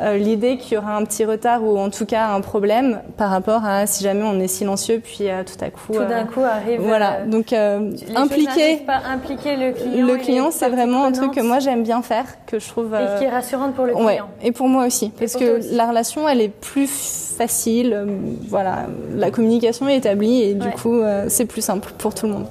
euh, 0.00 0.16
l'idée 0.16 0.56
qu'il 0.56 0.74
y 0.74 0.76
aura 0.76 0.96
un 0.96 1.04
petit 1.04 1.24
retard 1.24 1.62
ou 1.62 1.78
en 1.78 1.88
tout 1.88 2.04
cas 2.04 2.26
un 2.26 2.40
problème 2.40 3.00
par 3.16 3.30
rapport 3.30 3.64
à 3.64 3.86
si 3.86 4.02
jamais 4.02 4.24
on 4.24 4.40
est 4.40 4.48
silencieux 4.48 5.00
puis 5.02 5.30
euh, 5.30 5.44
tout 5.44 5.64
à 5.64 5.70
coup 5.70 5.92
tout 5.92 6.04
d'un 6.04 6.24
coup 6.24 6.40
arrive 6.40 6.80
voilà. 6.80 7.22
Donc 7.26 7.52
impliquer 7.52 8.78
pas 8.78 9.02
impliquer 9.08 9.56
le 9.56 9.72
client 9.72 10.06
le 10.06 10.16
client 10.16 10.50
c'est 10.50 10.68
vraiment 10.68 11.04
un 11.04 11.12
truc 11.12 11.32
que 11.34 11.40
moi 11.40 11.60
j'aime 11.60 11.84
bien 11.84 12.02
faire 12.02 12.24
que 12.46 12.58
je 12.58 12.68
trouve 12.68 12.92
et 12.94 13.18
qui 13.18 13.24
est 13.24 13.30
rassurante 13.30 13.74
pour 13.74 13.86
le 13.86 13.92
client. 13.92 14.06
ouais, 14.06 14.18
et 14.42 14.50
pour 14.50 14.68
moi 14.68 14.84
aussi. 14.86 15.10
Parce 15.10 15.36
que 15.36 15.58
aussi. 15.58 15.74
la 15.74 15.86
relation 15.86 16.28
elle 16.28 16.40
est 16.40 16.48
plus 16.48 16.88
facile 17.36 18.04
voilà. 18.48 18.86
La 19.14 19.30
communication 19.30 19.88
est 19.88 19.96
établie 19.96 20.42
et 20.42 20.54
du 20.54 20.66
ouais. 20.66 20.72
coup 20.74 21.00
c'est 21.28 21.46
plus 21.46 21.62
simple 21.62 21.92
pour 21.98 22.14
tout 22.14 22.26
le 22.26 22.32
monde. 22.32 22.46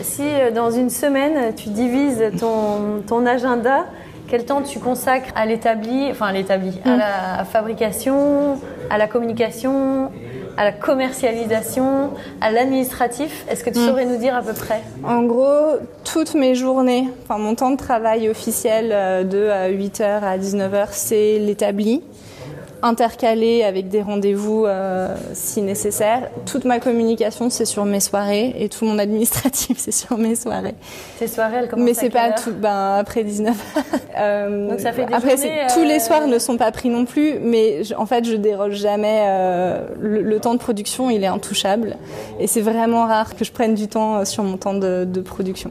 Si 0.00 0.22
dans 0.52 0.72
une 0.72 0.90
semaine 0.90 1.54
tu 1.54 1.68
divises 1.68 2.24
ton 2.40 3.02
ton 3.06 3.24
agenda 3.24 3.84
quel 4.28 4.44
temps 4.44 4.62
tu 4.62 4.78
consacres 4.78 5.30
à 5.34 5.46
l'établi, 5.46 6.08
enfin 6.10 6.26
à 6.26 6.32
l'établi, 6.32 6.70
mmh. 6.84 6.88
à 6.88 6.96
la 6.96 7.44
fabrication, 7.44 8.58
à 8.90 8.98
la 8.98 9.06
communication, 9.06 10.10
à 10.56 10.64
la 10.64 10.72
commercialisation, 10.72 12.10
à 12.40 12.50
l'administratif? 12.50 13.46
Est-ce 13.50 13.64
que 13.64 13.70
tu 13.70 13.78
mmh. 13.78 13.86
saurais 13.86 14.04
nous 14.04 14.18
dire 14.18 14.36
à 14.36 14.42
peu 14.42 14.52
près? 14.52 14.82
En 15.04 15.22
gros, 15.22 15.78
toutes 16.04 16.34
mes 16.34 16.54
journées, 16.54 17.08
enfin 17.24 17.38
mon 17.38 17.54
temps 17.54 17.70
de 17.70 17.76
travail 17.76 18.28
officiel 18.28 18.90
euh, 18.92 19.24
de 19.24 19.48
8h 19.76 20.02
à 20.02 20.38
19h, 20.38 20.88
c'est 20.92 21.38
l'établi 21.38 22.02
intercalé 22.82 23.62
avec 23.62 23.88
des 23.88 24.02
rendez-vous 24.02 24.64
euh, 24.66 25.14
si 25.32 25.62
nécessaire. 25.62 26.30
Toute 26.46 26.64
ma 26.64 26.80
communication, 26.80 27.50
c'est 27.50 27.64
sur 27.64 27.84
mes 27.84 28.00
soirées 28.00 28.54
et 28.58 28.68
tout 28.68 28.84
mon 28.84 28.98
administratif, 28.98 29.78
c'est 29.80 29.92
sur 29.92 30.18
mes 30.18 30.34
soirées. 30.34 30.74
Ces 31.18 31.28
soirées, 31.28 31.58
elles 31.58 31.68
commencent 31.68 31.86
Mais 31.86 31.94
c'est 31.94 32.10
pas 32.10 32.32
tout, 32.32 32.52
ben, 32.52 32.96
après 32.98 33.24
19 33.24 33.56
euh, 34.18 34.70
Donc 34.70 34.80
ça 34.80 34.92
fait 34.92 35.06
des 35.06 35.14
Après, 35.14 35.36
journées, 35.36 35.66
tous 35.72 35.84
les 35.84 36.00
soirs 36.00 36.26
ne 36.26 36.38
sont 36.38 36.56
pas 36.56 36.72
pris 36.72 36.88
non 36.88 37.04
plus, 37.04 37.38
mais 37.40 37.84
je, 37.84 37.94
en 37.94 38.06
fait, 38.06 38.24
je 38.24 38.36
déroge 38.36 38.74
jamais. 38.74 39.24
Euh, 39.28 39.86
le, 39.98 40.22
le, 40.22 40.40
temps 40.40 40.54
de 40.54 40.60
production, 40.60 41.10
il 41.10 41.24
est 41.24 41.28
intouchable. 41.28 41.96
Et 42.38 42.46
c'est 42.46 42.60
vraiment 42.60 43.06
rare 43.06 43.34
que 43.36 43.44
je 43.44 43.52
prenne 43.52 43.74
du 43.74 43.88
temps 43.88 44.24
sur 44.24 44.44
mon 44.44 44.56
temps 44.56 44.74
de, 44.74 45.04
de 45.04 45.20
production. 45.20 45.70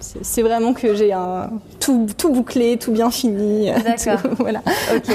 C'est 0.00 0.42
vraiment 0.42 0.72
que 0.72 0.94
j'ai 0.94 1.12
un 1.12 1.50
tout, 1.78 2.06
tout 2.16 2.30
bouclé, 2.30 2.76
tout 2.78 2.92
bien 2.92 3.10
fini. 3.10 3.70
D'accord. 3.84 4.20
voilà. 4.38 4.60
Ok. 4.94 5.10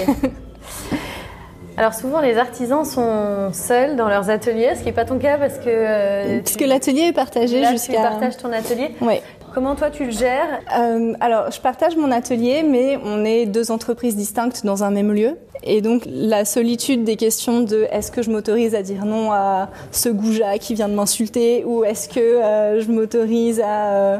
Alors 1.77 1.93
souvent 1.93 2.21
les 2.21 2.37
artisans 2.37 2.85
sont 2.85 3.51
seuls 3.51 3.95
dans 3.97 4.07
leurs 4.07 4.29
ateliers, 4.29 4.75
ce 4.75 4.79
qui 4.79 4.85
n'est 4.85 4.93
pas 4.93 5.03
ton 5.05 5.19
cas 5.19 5.37
parce 5.37 5.57
que... 5.57 5.67
Euh, 5.67 6.39
parce 6.39 6.53
tu... 6.53 6.57
que 6.57 6.63
l'atelier 6.65 7.07
est 7.07 7.13
partagé 7.13 7.65
jusqu'à... 7.65 7.95
tu 7.95 8.01
partages 8.01 8.37
ton 8.37 8.51
atelier 8.53 8.91
Oui. 9.01 9.21
Comment 9.55 9.75
toi 9.75 9.89
tu 9.89 10.03
le 10.03 10.11
gères 10.11 10.59
euh, 10.77 11.13
Alors 11.21 11.49
je 11.49 11.61
partage 11.61 11.95
mon 11.95 12.11
atelier 12.11 12.61
mais 12.61 12.99
on 13.01 13.23
est 13.23 13.45
deux 13.45 13.71
entreprises 13.71 14.17
distinctes 14.17 14.65
dans 14.65 14.83
un 14.83 14.91
même 14.91 15.13
lieu 15.13 15.37
Et 15.63 15.79
donc 15.79 16.03
la 16.05 16.43
solitude 16.43 17.05
des 17.05 17.15
questions 17.15 17.61
de 17.61 17.87
est-ce 17.89 18.11
que 18.11 18.21
je 18.21 18.29
m'autorise 18.29 18.75
à 18.75 18.81
dire 18.81 19.05
non 19.05 19.31
à 19.31 19.69
ce 19.91 20.09
goujat 20.09 20.57
qui 20.57 20.73
vient 20.73 20.89
de 20.89 20.93
m'insulter? 20.93 21.63
ou 21.63 21.85
est-ce 21.85 22.09
que 22.09 22.19
euh, 22.19 22.81
je 22.81 22.91
m'autorise 22.91 23.61
à 23.61 23.93
euh, 23.93 24.17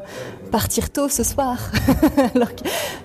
partir 0.54 0.90
tôt 0.90 1.10
ce 1.10 1.24
soir? 1.24 1.58
Alors 2.34 2.48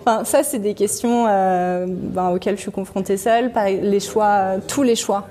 enfin, 0.06 0.24
Ça, 0.24 0.44
c'est 0.44 0.60
des 0.60 0.74
questions 0.74 1.24
ben, 1.24 2.30
auxquelles 2.32 2.56
je 2.56 2.62
suis 2.62 2.70
confrontée 2.70 3.16
seule. 3.16 3.50
Par 3.50 3.64
les 3.64 3.98
choix, 3.98 4.58
tous 4.68 4.84
les 4.84 4.94
choix. 4.94 5.26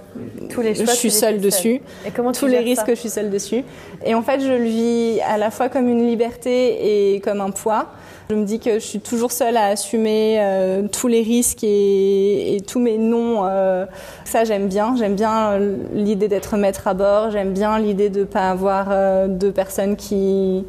Tous 0.50 0.62
les 0.62 0.76
choix. 0.76 0.86
Je 0.86 0.92
suis 0.92 1.12
seule 1.12 1.40
dessus. 1.40 1.82
Et 2.06 2.12
comment 2.16 2.32
tu 2.32 2.40
tous 2.40 2.48
les 2.48 2.60
risques, 2.60 2.90
je 2.90 2.96
suis 2.96 3.10
seule 3.10 3.30
dessus. 3.30 3.64
Et 4.06 4.14
en 4.16 4.22
fait, 4.22 4.40
je 4.42 4.52
le 4.52 4.64
vis 4.64 5.22
à 5.22 5.38
la 5.38 5.52
fois 5.52 5.70
comme 5.70 5.88
une 5.88 6.08
liberté 6.08 7.14
et 7.16 7.20
comme 7.20 7.42
un 7.42 7.52
poids. 7.52 7.88
Je 8.30 8.36
me 8.36 8.46
dis 8.46 8.60
que 8.60 8.76
je 8.76 8.86
suis 8.86 9.00
toujours 9.00 9.32
seule 9.32 9.58
à 9.58 9.66
assumer 9.66 10.38
euh, 10.40 10.88
tous 10.88 11.08
les 11.08 11.24
risques 11.24 11.64
et, 11.64 12.56
et 12.56 12.62
tous 12.62 12.80
mes 12.80 12.98
noms. 12.98 13.46
Euh, 13.46 13.86
ça, 14.24 14.44
j'aime 14.44 14.68
bien. 14.68 14.96
J'aime 14.96 15.16
bien 15.16 15.60
l'idée 15.94 16.28
d'être 16.28 16.56
maître 16.56 16.88
à 16.88 16.94
bord. 16.94 17.32
J'aime 17.32 17.54
bien 17.54 17.80
l'idée 17.80 18.10
de 18.10 18.20
ne 18.20 18.26
pas 18.26 18.50
avoir 18.50 18.88
euh, 18.92 19.28
de 19.28 19.50
personnes 19.50 19.96
qui 19.96 20.64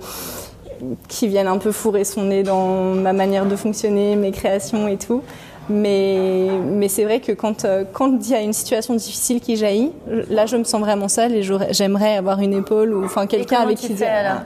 qui 1.08 1.28
viennent 1.28 1.46
un 1.46 1.58
peu 1.58 1.72
fourrer 1.72 2.04
son 2.04 2.24
nez 2.24 2.42
dans 2.42 2.94
ma 2.94 3.12
manière 3.12 3.46
de 3.46 3.56
fonctionner, 3.56 4.16
mes 4.16 4.30
créations 4.30 4.88
et 4.88 4.96
tout. 4.96 5.22
Mais, 5.70 6.48
mais 6.64 6.88
c'est 6.88 7.04
vrai 7.04 7.20
que 7.20 7.30
quand 7.30 7.64
quand 7.92 8.18
il 8.20 8.30
y 8.30 8.34
a 8.34 8.40
une 8.40 8.52
situation 8.52 8.94
difficile 8.94 9.40
qui 9.40 9.56
jaillit, 9.56 9.92
là 10.28 10.46
je 10.46 10.56
me 10.56 10.64
sens 10.64 10.80
vraiment 10.80 11.08
seule 11.08 11.32
et 11.32 11.42
j'aimerais 11.70 12.16
avoir 12.16 12.40
une 12.40 12.54
épaule 12.54 12.92
ou 12.92 13.04
enfin 13.04 13.26
quelqu'un 13.26 13.60
avec 13.60 13.78
qui 13.78 13.94
dire. 13.94 14.44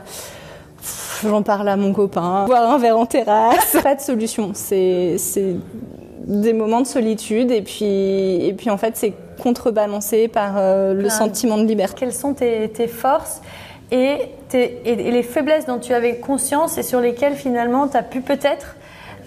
J'en 1.23 1.41
parle 1.41 1.67
à 1.69 1.77
mon 1.77 1.93
copain, 1.93 2.45
boire 2.45 2.71
un 2.71 2.77
verre 2.77 2.99
en 2.99 3.05
terrasse. 3.05 3.77
Pas 3.83 3.95
de 3.95 4.01
solution. 4.01 4.51
C'est 4.53 5.17
des 6.25 6.53
moments 6.53 6.81
de 6.81 6.87
solitude 6.87 7.51
et 7.51 7.61
puis, 7.61 8.45
et 8.45 8.53
puis 8.57 8.69
en 8.69 8.77
fait 8.77 8.95
c'est 8.97 9.13
contrebalancé 9.41 10.27
par 10.27 10.53
euh, 10.57 10.93
le 10.93 11.09
sentiment 11.09 11.57
de 11.57 11.65
liberté. 11.65 11.95
Quelles 11.99 12.13
sont 12.13 12.33
tes, 12.33 12.69
tes 12.69 12.87
forces 12.87 13.41
et, 13.91 14.17
tes, 14.49 14.81
et, 14.85 15.11
les 15.11 15.23
faiblesses 15.23 15.65
dont 15.65 15.77
tu 15.77 15.93
avais 15.93 16.17
conscience 16.17 16.77
et 16.77 16.83
sur 16.83 16.99
lesquelles 16.99 17.35
finalement 17.35 17.87
tu 17.87 17.97
as 17.97 18.03
pu 18.03 18.21
peut-être 18.21 18.75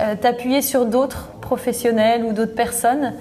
euh, 0.01 0.15
t'appuyer 0.21 0.63
sur 0.63 0.87
d'autres 0.87 1.31
professionnels 1.51 2.25
ou 2.27 2.33
d'autres 2.33 2.55
personnes 2.55 3.15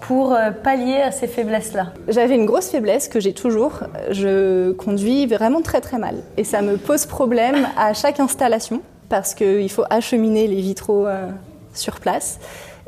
pour 0.00 0.32
euh, 0.32 0.50
pallier 0.50 1.02
à 1.02 1.12
ces 1.12 1.26
faiblesses-là 1.26 1.92
J'avais 2.08 2.34
une 2.34 2.46
grosse 2.46 2.70
faiblesse 2.70 3.08
que 3.08 3.20
j'ai 3.20 3.34
toujours. 3.34 3.80
Je 4.10 4.72
conduis 4.72 5.26
vraiment 5.26 5.60
très 5.60 5.82
très 5.82 5.98
mal. 5.98 6.16
Et 6.38 6.44
ça 6.44 6.62
me 6.62 6.76
pose 6.78 7.04
problème 7.04 7.68
à 7.76 7.92
chaque 7.92 8.20
installation 8.20 8.80
parce 9.08 9.34
qu'il 9.34 9.70
faut 9.70 9.84
acheminer 9.90 10.46
les 10.46 10.60
vitraux 10.60 11.06
euh, 11.06 11.28
sur 11.74 12.00
place. 12.00 12.40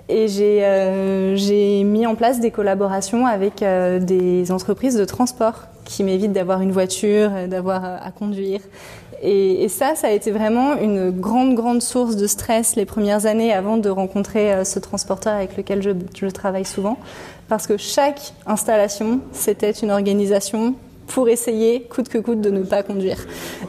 Et 0.09 0.29
j'ai 0.29 0.61
euh, 0.63 1.85
mis 1.85 2.07
en 2.07 2.15
place 2.15 2.41
des 2.41 2.51
collaborations 2.51 3.27
avec 3.27 3.63
euh, 3.63 3.99
des 3.99 4.51
entreprises 4.53 4.97
de 4.97 5.05
transport 5.05 5.67
qui 5.85 6.05
m'évitent 6.05 6.33
d'avoir 6.33 6.63
une 6.63 6.73
voiture, 6.73 7.31
d'avoir 7.49 7.85
à 7.85 8.11
conduire. 8.11 8.61
Et, 9.23 9.65
et, 9.65 9.69
ça, 9.69 9.95
ça 9.95 10.09
a 10.09 10.11
été 10.11 10.31
vraiment 10.31 10.77
une 10.77 11.11
grande, 11.11 11.55
grande 11.55 11.83
source 11.83 12.17
de 12.17 12.27
stress 12.27 12.77
les 12.77 12.85
premières 12.85 13.27
années 13.27 13.53
avant 13.53 13.77
de 13.77 13.89
rencontrer 13.89 14.53
euh, 14.53 14.65
ce 14.65 14.79
transporteur 14.79 15.35
avec 15.35 15.57
lequel 15.57 15.83
je, 15.83 15.91
je 16.15 16.27
travaille 16.27 16.65
souvent. 16.65 16.99
Parce 17.49 17.67
que 17.67 17.77
chaque 17.77 18.33
installation, 18.47 19.21
c'était 19.33 19.71
une 19.71 19.91
organisation 19.91 20.75
pour 21.07 21.29
essayer, 21.29 21.83
coûte 21.83 22.09
que 22.09 22.19
coûte, 22.19 22.41
de 22.41 22.51
ne 22.51 22.63
pas 22.63 22.83
conduire. 22.83 23.19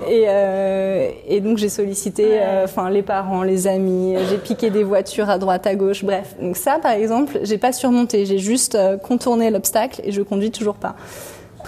Et, 0.10 0.26
euh, 0.28 1.12
et 1.28 1.40
donc 1.40 1.60
j'ai 1.60 1.70
sollicité 1.70 2.26
euh, 2.42 2.64
enfin 2.64 2.90
les 2.90 3.04
parents, 3.04 3.44
les 3.44 3.68
amis, 3.68 4.16
j'ai 4.28 4.40
piqué 4.40 4.72
des 4.72 4.84
voitures 4.84 5.30
à 5.30 5.38
droite, 5.38 5.68
à 5.68 5.76
gauche, 5.76 6.04
bref. 6.04 6.36
Donc 6.42 6.58
ça, 6.58 6.80
par 6.82 6.94
exemple, 6.94 7.40
j'ai 7.44 7.60
pas 7.60 7.72
surmonté, 7.72 8.26
j'ai 8.26 8.40
juste 8.40 8.76
contourné 9.04 9.52
l'obstacle 9.52 10.02
et 10.04 10.12
je 10.12 10.24
conduis 10.24 10.50
toujours 10.50 10.76
pas 10.76 10.96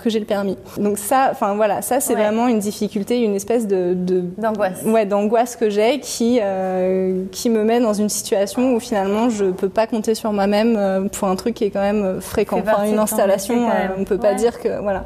que 0.01 0.09
j'ai 0.09 0.19
le 0.19 0.25
permis. 0.25 0.57
Donc 0.77 0.97
ça, 0.97 1.29
enfin 1.31 1.55
voilà, 1.55 1.81
ça 1.81 1.99
c'est 1.99 2.13
Ouais. 2.15 2.21
vraiment 2.23 2.47
une 2.47 2.59
difficulté, 2.59 3.19
une 3.21 3.35
espèce 3.35 3.67
de, 3.67 3.95
D'angoisse. 4.37 4.81
ouais, 4.85 5.05
d'angoisse 5.05 5.55
que 5.55 5.69
j'ai 5.69 5.99
qui 5.99 6.39
euh, 6.41 7.23
qui 7.31 7.49
me 7.49 7.63
met 7.63 7.79
dans 7.79 7.93
une 7.93 8.09
situation 8.09 8.73
où 8.75 8.79
finalement 8.79 9.29
je 9.29 9.45
peux 9.45 9.69
pas 9.69 9.87
compter 9.87 10.15
sur 10.15 10.31
moi-même 10.33 10.75
euh, 10.77 11.01
pour 11.07 11.27
un 11.27 11.35
truc 11.35 11.53
qui 11.55 11.65
est 11.65 11.69
quand 11.69 11.81
même 11.81 12.03
euh, 12.03 12.21
fréquent. 12.21 12.59
Enfin 12.59 12.83
une 12.85 12.99
installation, 12.99 13.69
euh, 13.69 13.71
on 13.97 14.03
peut 14.03 14.17
pas 14.17 14.29
Ouais. 14.29 14.35
dire 14.35 14.59
que 14.59 14.81
voilà. 14.81 15.03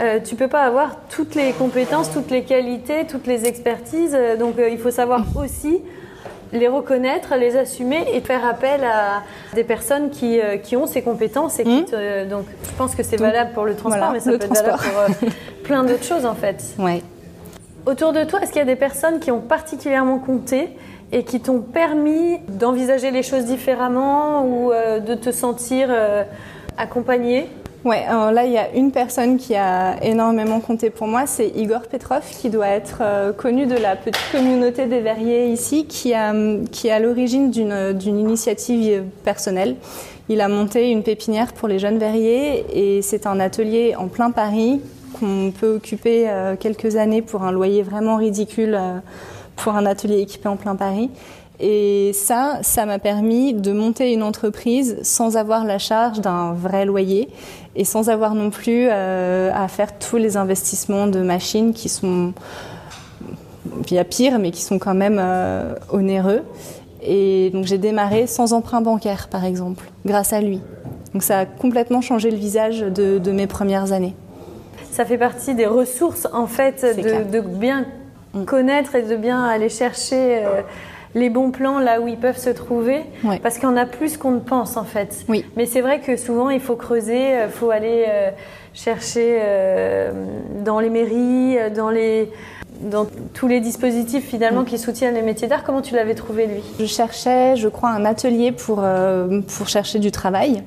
Euh, 0.00 0.20
tu 0.24 0.36
peux 0.36 0.46
pas 0.48 0.62
avoir 0.62 0.96
toutes 1.10 1.34
les 1.34 1.50
compétences, 1.52 2.10
toutes 2.12 2.30
les 2.30 2.42
qualités, 2.44 3.04
toutes 3.08 3.26
les 3.26 3.46
expertises. 3.46 4.16
donc 4.38 4.54
il 4.70 4.78
faut 4.78 4.92
savoir 4.92 5.24
aussi 5.36 5.80
les 6.52 6.68
reconnaître, 6.68 7.34
les 7.36 7.56
assumer 7.56 8.04
et 8.14 8.20
faire 8.20 8.44
appel 8.46 8.82
à 8.84 9.22
des 9.54 9.64
personnes 9.64 10.10
qui, 10.10 10.40
euh, 10.40 10.56
qui 10.56 10.76
ont 10.76 10.86
ces 10.86 11.02
compétences. 11.02 11.58
Et 11.58 11.64
qui 11.64 11.80
Mhm. 11.80 11.84
te- 11.84 12.24
donc 12.28 12.44
je 12.64 12.70
pense 12.76 12.94
que 12.94 13.02
c'est 13.02 13.16
valable 13.16 13.52
pour 13.52 13.64
le 13.64 13.74
transport, 13.74 13.98
voilà, 14.10 14.12
mais 14.12 14.20
ça 14.20 14.30
peut 14.30 14.36
être 14.44 14.54
valable 14.54 14.78
pour 14.78 14.98
euh, 15.26 15.30
plein 15.64 15.84
d'autres 15.84 16.04
choses 16.04 16.24
en 16.26 16.34
fait. 16.34 16.62
Ouais. 16.78 17.02
Autour 17.86 18.12
de 18.12 18.24
toi, 18.24 18.40
est-ce 18.42 18.50
qu'il 18.52 18.58
y 18.58 18.62
a 18.62 18.66
des 18.66 18.76
personnes 18.76 19.18
qui 19.20 19.30
ont 19.30 19.40
particulièrement 19.40 20.18
compté 20.18 20.70
et 21.10 21.24
qui 21.24 21.40
t'ont 21.40 21.60
permis 21.60 22.38
d'envisager 22.48 23.10
les 23.10 23.22
choses 23.22 23.44
différemment 23.46 24.44
ou 24.44 24.72
euh, 24.72 25.00
de 25.00 25.14
te 25.14 25.30
sentir 25.32 25.88
euh, 25.90 26.22
accompagnée 26.76 27.48
Ouais, 27.84 28.04
alors 28.08 28.32
là, 28.32 28.44
il 28.44 28.52
y 28.52 28.58
a 28.58 28.74
une 28.74 28.90
personne 28.90 29.36
qui 29.36 29.54
a 29.54 30.02
énormément 30.02 30.58
compté 30.58 30.90
pour 30.90 31.06
moi, 31.06 31.26
c'est 31.26 31.48
Igor 31.48 31.82
Petrov, 31.82 32.22
qui 32.40 32.50
doit 32.50 32.66
être 32.66 32.98
euh, 33.02 33.32
connu 33.32 33.66
de 33.66 33.76
la 33.76 33.94
petite 33.94 34.32
communauté 34.32 34.86
des 34.86 35.00
verriers 35.00 35.52
ici, 35.52 35.86
qui, 35.86 36.12
a, 36.12 36.34
est 36.34 36.90
à 36.90 36.98
l'origine 36.98 37.50
d'une 37.52 37.92
d'une 37.92 38.18
initiative 38.18 39.04
personnelle. 39.24 39.76
Il 40.28 40.40
a 40.40 40.48
monté 40.48 40.90
une 40.90 41.04
pépinière 41.04 41.52
pour 41.52 41.68
les 41.68 41.78
jeunes 41.78 41.98
verriers 41.98 42.66
et 42.72 43.00
c'est 43.00 43.26
un 43.26 43.38
atelier 43.38 43.94
en 43.96 44.08
plein 44.08 44.32
Paris 44.32 44.80
qu'on 45.18 45.52
peut 45.58 45.76
occuper 45.76 46.28
euh, 46.28 46.56
quelques 46.56 46.96
années 46.96 47.22
pour 47.22 47.44
un 47.44 47.52
loyer 47.52 47.82
vraiment 47.82 48.16
ridicule 48.16 48.74
euh, 48.74 48.98
pour 49.56 49.74
un 49.74 49.86
atelier 49.86 50.20
équipé 50.20 50.48
en 50.48 50.56
plein 50.56 50.74
Paris. 50.74 51.10
Et 51.60 52.12
ça, 52.12 52.58
ça 52.62 52.86
m'a 52.86 52.98
permis 52.98 53.52
de 53.52 53.72
monter 53.72 54.12
une 54.12 54.22
entreprise 54.22 54.98
sans 55.02 55.36
avoir 55.36 55.64
la 55.64 55.78
charge 55.78 56.20
d'un 56.20 56.52
vrai 56.52 56.84
loyer 56.84 57.28
et 57.78 57.84
sans 57.84 58.10
avoir 58.10 58.34
non 58.34 58.50
plus 58.50 58.88
euh, 58.90 59.50
à 59.54 59.68
faire 59.68 59.98
tous 59.98 60.18
les 60.18 60.36
investissements 60.36 61.06
de 61.06 61.20
machines 61.20 61.72
qui 61.72 61.88
sont, 61.88 62.34
il 63.88 63.94
y 63.94 63.98
a 63.98 64.04
pire, 64.04 64.38
mais 64.38 64.50
qui 64.50 64.62
sont 64.62 64.78
quand 64.78 64.94
même 64.94 65.18
euh, 65.18 65.74
onéreux. 65.90 66.42
Et 67.02 67.50
donc 67.54 67.64
j'ai 67.64 67.78
démarré 67.78 68.26
sans 68.26 68.52
emprunt 68.52 68.82
bancaire, 68.82 69.28
par 69.28 69.44
exemple, 69.44 69.84
grâce 70.04 70.32
à 70.32 70.40
lui. 70.40 70.60
Donc 71.14 71.22
ça 71.22 71.38
a 71.38 71.46
complètement 71.46 72.02
changé 72.02 72.30
le 72.30 72.36
visage 72.36 72.80
de, 72.80 73.18
de 73.18 73.32
mes 73.32 73.46
premières 73.46 73.92
années. 73.92 74.14
Ça 74.90 75.06
fait 75.06 75.18
partie 75.18 75.54
des 75.54 75.66
ressources 75.66 76.26
en 76.32 76.46
fait 76.46 76.84
de 76.84 77.40
bien 77.40 77.86
Mm. 78.34 78.44
connaître 78.44 78.94
et 78.94 79.02
de 79.02 79.16
bien 79.16 79.42
aller 79.44 79.68
chercher 79.68 80.44
euh, 80.44 80.60
les 81.18 81.30
bons 81.30 81.50
plans 81.50 81.78
là 81.78 82.00
où 82.00 82.08
ils 82.08 82.16
peuvent 82.16 82.38
se 82.38 82.50
trouver 82.50 83.02
Ouais. 83.24 83.38
parce 83.42 83.54
qu'il 83.58 83.64
y 83.64 83.72
en 83.72 83.76
a 83.76 83.86
plus 83.86 84.16
qu'on 84.16 84.30
ne 84.32 84.40
pense 84.40 84.76
en 84.76 84.84
fait. 84.84 85.24
Oui. 85.28 85.44
Mais 85.56 85.66
c'est 85.66 85.80
vrai 85.80 86.00
que 86.00 86.16
souvent 86.16 86.50
il 86.50 86.60
faut 86.60 86.76
creuser, 86.76 87.32
il 87.44 87.50
faut 87.50 87.70
aller 87.70 88.04
euh, 88.08 88.30
chercher 88.74 89.38
euh, 89.42 90.12
dans 90.64 90.80
les 90.80 90.90
mairies, 90.90 91.58
euh, 91.58 91.70
dans 91.70 91.90
les 91.90 92.30
dans 92.80 93.06
tous 93.34 93.48
les 93.48 93.58
dispositifs 93.60 94.24
finalement 94.24 94.62
Mm. 94.62 94.66
qui 94.66 94.78
soutiennent 94.78 95.14
les 95.14 95.22
métiers 95.22 95.48
d'art. 95.48 95.64
Comment 95.64 95.82
tu 95.82 95.94
l'avais 95.96 96.14
trouvé 96.14 96.46
lui? 96.46 96.62
Je 96.78 96.84
cherchais, 96.86 97.56
je 97.56 97.66
crois, 97.66 97.90
un 97.90 98.04
atelier 98.04 98.52
pour, 98.52 98.78
euh, 98.84 99.40
pour 99.56 99.66
chercher 99.68 99.98
du 99.98 100.12
travail. 100.12 100.62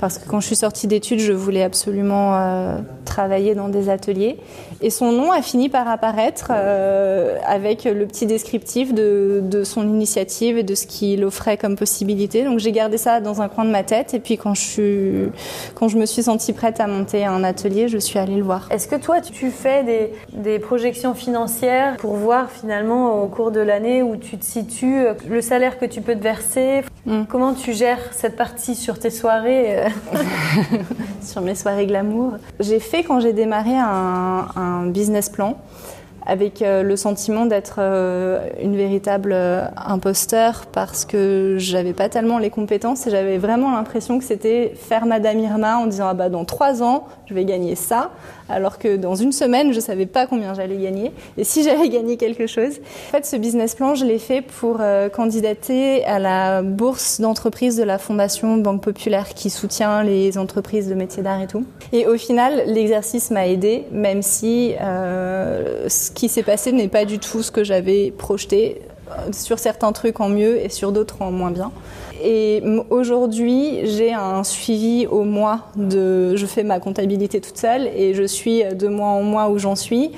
Parce 0.00 0.18
que 0.18 0.28
quand 0.28 0.40
je 0.40 0.46
suis 0.46 0.56
sortie 0.56 0.88
d'études, 0.88 1.20
je 1.20 1.32
voulais 1.32 1.62
absolument 1.62 2.34
euh, 2.34 2.78
travailler 3.04 3.54
dans 3.54 3.68
des 3.68 3.88
ateliers. 3.88 4.36
Et 4.80 4.90
son 4.90 5.12
nom 5.12 5.32
a 5.32 5.42
fini 5.42 5.68
par 5.68 5.88
apparaître 5.88 6.48
euh, 6.50 7.38
avec 7.46 7.84
le 7.84 8.06
petit 8.06 8.26
descriptif 8.26 8.94
de, 8.94 9.40
de 9.42 9.64
son 9.64 9.82
initiative 9.82 10.58
et 10.58 10.62
de 10.62 10.74
ce 10.74 10.86
qu'il 10.86 11.24
offrait 11.24 11.56
comme 11.56 11.76
possibilité. 11.76 12.44
Donc 12.44 12.58
j'ai 12.58 12.72
gardé 12.72 12.98
ça 12.98 13.20
dans 13.20 13.42
un 13.42 13.48
coin 13.48 13.64
de 13.64 13.70
ma 13.70 13.82
tête. 13.82 14.14
Et 14.14 14.20
puis 14.20 14.36
quand 14.36 14.54
je, 14.54 14.60
suis, 14.60 15.32
quand 15.74 15.88
je 15.88 15.98
me 15.98 16.06
suis 16.06 16.24
sentie 16.24 16.52
prête 16.52 16.80
à 16.80 16.86
monter 16.86 17.24
un 17.24 17.44
atelier, 17.44 17.88
je 17.88 17.98
suis 17.98 18.18
allée 18.18 18.36
le 18.36 18.42
voir. 18.42 18.68
Est-ce 18.70 18.88
que 18.88 18.96
toi, 18.96 19.20
tu 19.20 19.50
fais 19.50 19.82
des, 19.84 20.12
des 20.32 20.58
projections 20.58 21.14
financières 21.14 21.96
pour 21.96 22.14
voir 22.14 22.50
finalement 22.50 23.22
au 23.22 23.28
cours 23.28 23.50
de 23.50 23.60
l'année 23.60 24.02
où 24.02 24.16
tu 24.16 24.38
te 24.38 24.44
situes, 24.44 24.98
euh, 24.98 25.14
le 25.28 25.40
salaire 25.40 25.78
que 25.78 25.86
tu 25.86 26.00
peux 26.00 26.14
te 26.14 26.22
verser? 26.22 26.82
Mm. 27.06 27.24
Comment 27.28 27.54
tu 27.54 27.72
gères 27.72 28.00
cette 28.12 28.36
partie 28.36 28.74
sur 28.74 28.98
tes 28.98 29.10
soirées 29.10 29.78
euh? 29.78 29.88
Sur 31.22 31.40
mes 31.40 31.54
soirées 31.54 31.86
glamour. 31.86 32.32
J'ai 32.60 32.80
fait 32.80 33.02
quand 33.02 33.20
j'ai 33.20 33.32
démarré 33.32 33.74
un, 33.76 34.46
un 34.56 34.73
business 34.92 35.28
plan 35.28 35.54
avec 36.26 36.62
euh, 36.62 36.82
le 36.82 36.96
sentiment 36.96 37.46
d'être 37.46 37.76
euh, 37.78 38.48
une 38.62 38.76
véritable 38.76 39.32
euh, 39.34 39.64
imposteur 39.76 40.64
parce 40.72 41.04
que 41.04 41.56
j'avais 41.58 41.92
pas 41.92 42.08
tellement 42.08 42.38
les 42.38 42.50
compétences 42.50 43.06
et 43.06 43.10
j'avais 43.10 43.38
vraiment 43.38 43.70
l'impression 43.72 44.18
que 44.18 44.24
c'était 44.24 44.72
faire 44.74 45.06
Madame 45.06 45.38
Irma 45.38 45.78
en 45.78 45.86
disant 45.86 46.06
ah 46.08 46.14
bah 46.14 46.28
dans 46.28 46.44
trois 46.44 46.82
ans 46.82 47.04
je 47.26 47.34
vais 47.34 47.44
gagner 47.44 47.74
ça 47.74 48.10
alors 48.48 48.78
que 48.78 48.96
dans 48.96 49.14
une 49.14 49.32
semaine 49.32 49.72
je 49.72 49.80
savais 49.80 50.06
pas 50.06 50.26
combien 50.26 50.54
j'allais 50.54 50.76
gagner 50.76 51.12
et 51.36 51.44
si 51.44 51.62
j'allais 51.64 51.88
gagner 51.88 52.16
quelque 52.16 52.46
chose. 52.46 52.80
En 53.08 53.12
fait 53.12 53.26
ce 53.26 53.36
business 53.36 53.74
plan 53.74 53.94
je 53.94 54.04
l'ai 54.04 54.18
fait 54.18 54.40
pour 54.40 54.80
candidater 55.12 56.04
à 56.04 56.18
la 56.18 56.62
bourse 56.62 57.20
d'entreprise 57.20 57.76
de 57.76 57.82
la 57.82 57.98
Fondation 57.98 58.56
Banque 58.56 58.82
Populaire 58.82 59.34
qui 59.34 59.50
soutient 59.50 60.02
les 60.02 60.38
entreprises 60.38 60.88
de 60.88 60.94
métiers 60.94 61.22
d'art 61.22 61.40
et 61.40 61.46
tout. 61.46 61.64
Et 61.92 62.06
au 62.06 62.16
final 62.16 62.64
l'exercice 62.66 63.30
m'a 63.30 63.46
aidé 63.46 63.84
même 63.92 64.22
si 64.22 64.74
euh, 64.80 65.88
qui 66.14 66.28
s'est 66.28 66.42
passé 66.42 66.72
n'est 66.72 66.88
pas 66.88 67.04
du 67.04 67.18
tout 67.18 67.42
ce 67.42 67.50
que 67.50 67.64
j'avais 67.64 68.10
projeté 68.10 68.80
sur 69.32 69.58
certains 69.58 69.92
trucs 69.92 70.20
en 70.20 70.28
mieux 70.28 70.64
et 70.64 70.68
sur 70.68 70.92
d'autres 70.92 71.20
en 71.20 71.30
moins 71.30 71.50
bien. 71.50 71.72
Et 72.22 72.62
aujourd'hui, 72.90 73.80
j'ai 73.84 74.12
un 74.12 74.44
suivi 74.44 75.06
au 75.06 75.24
mois 75.24 75.60
de. 75.76 76.36
Je 76.36 76.46
fais 76.46 76.62
ma 76.62 76.80
comptabilité 76.80 77.40
toute 77.40 77.58
seule 77.58 77.86
et 77.88 78.14
je 78.14 78.22
suis 78.22 78.64
de 78.64 78.88
mois 78.88 79.08
en 79.08 79.22
mois 79.22 79.50
où 79.50 79.58
j'en 79.58 79.76
suis. 79.76 80.12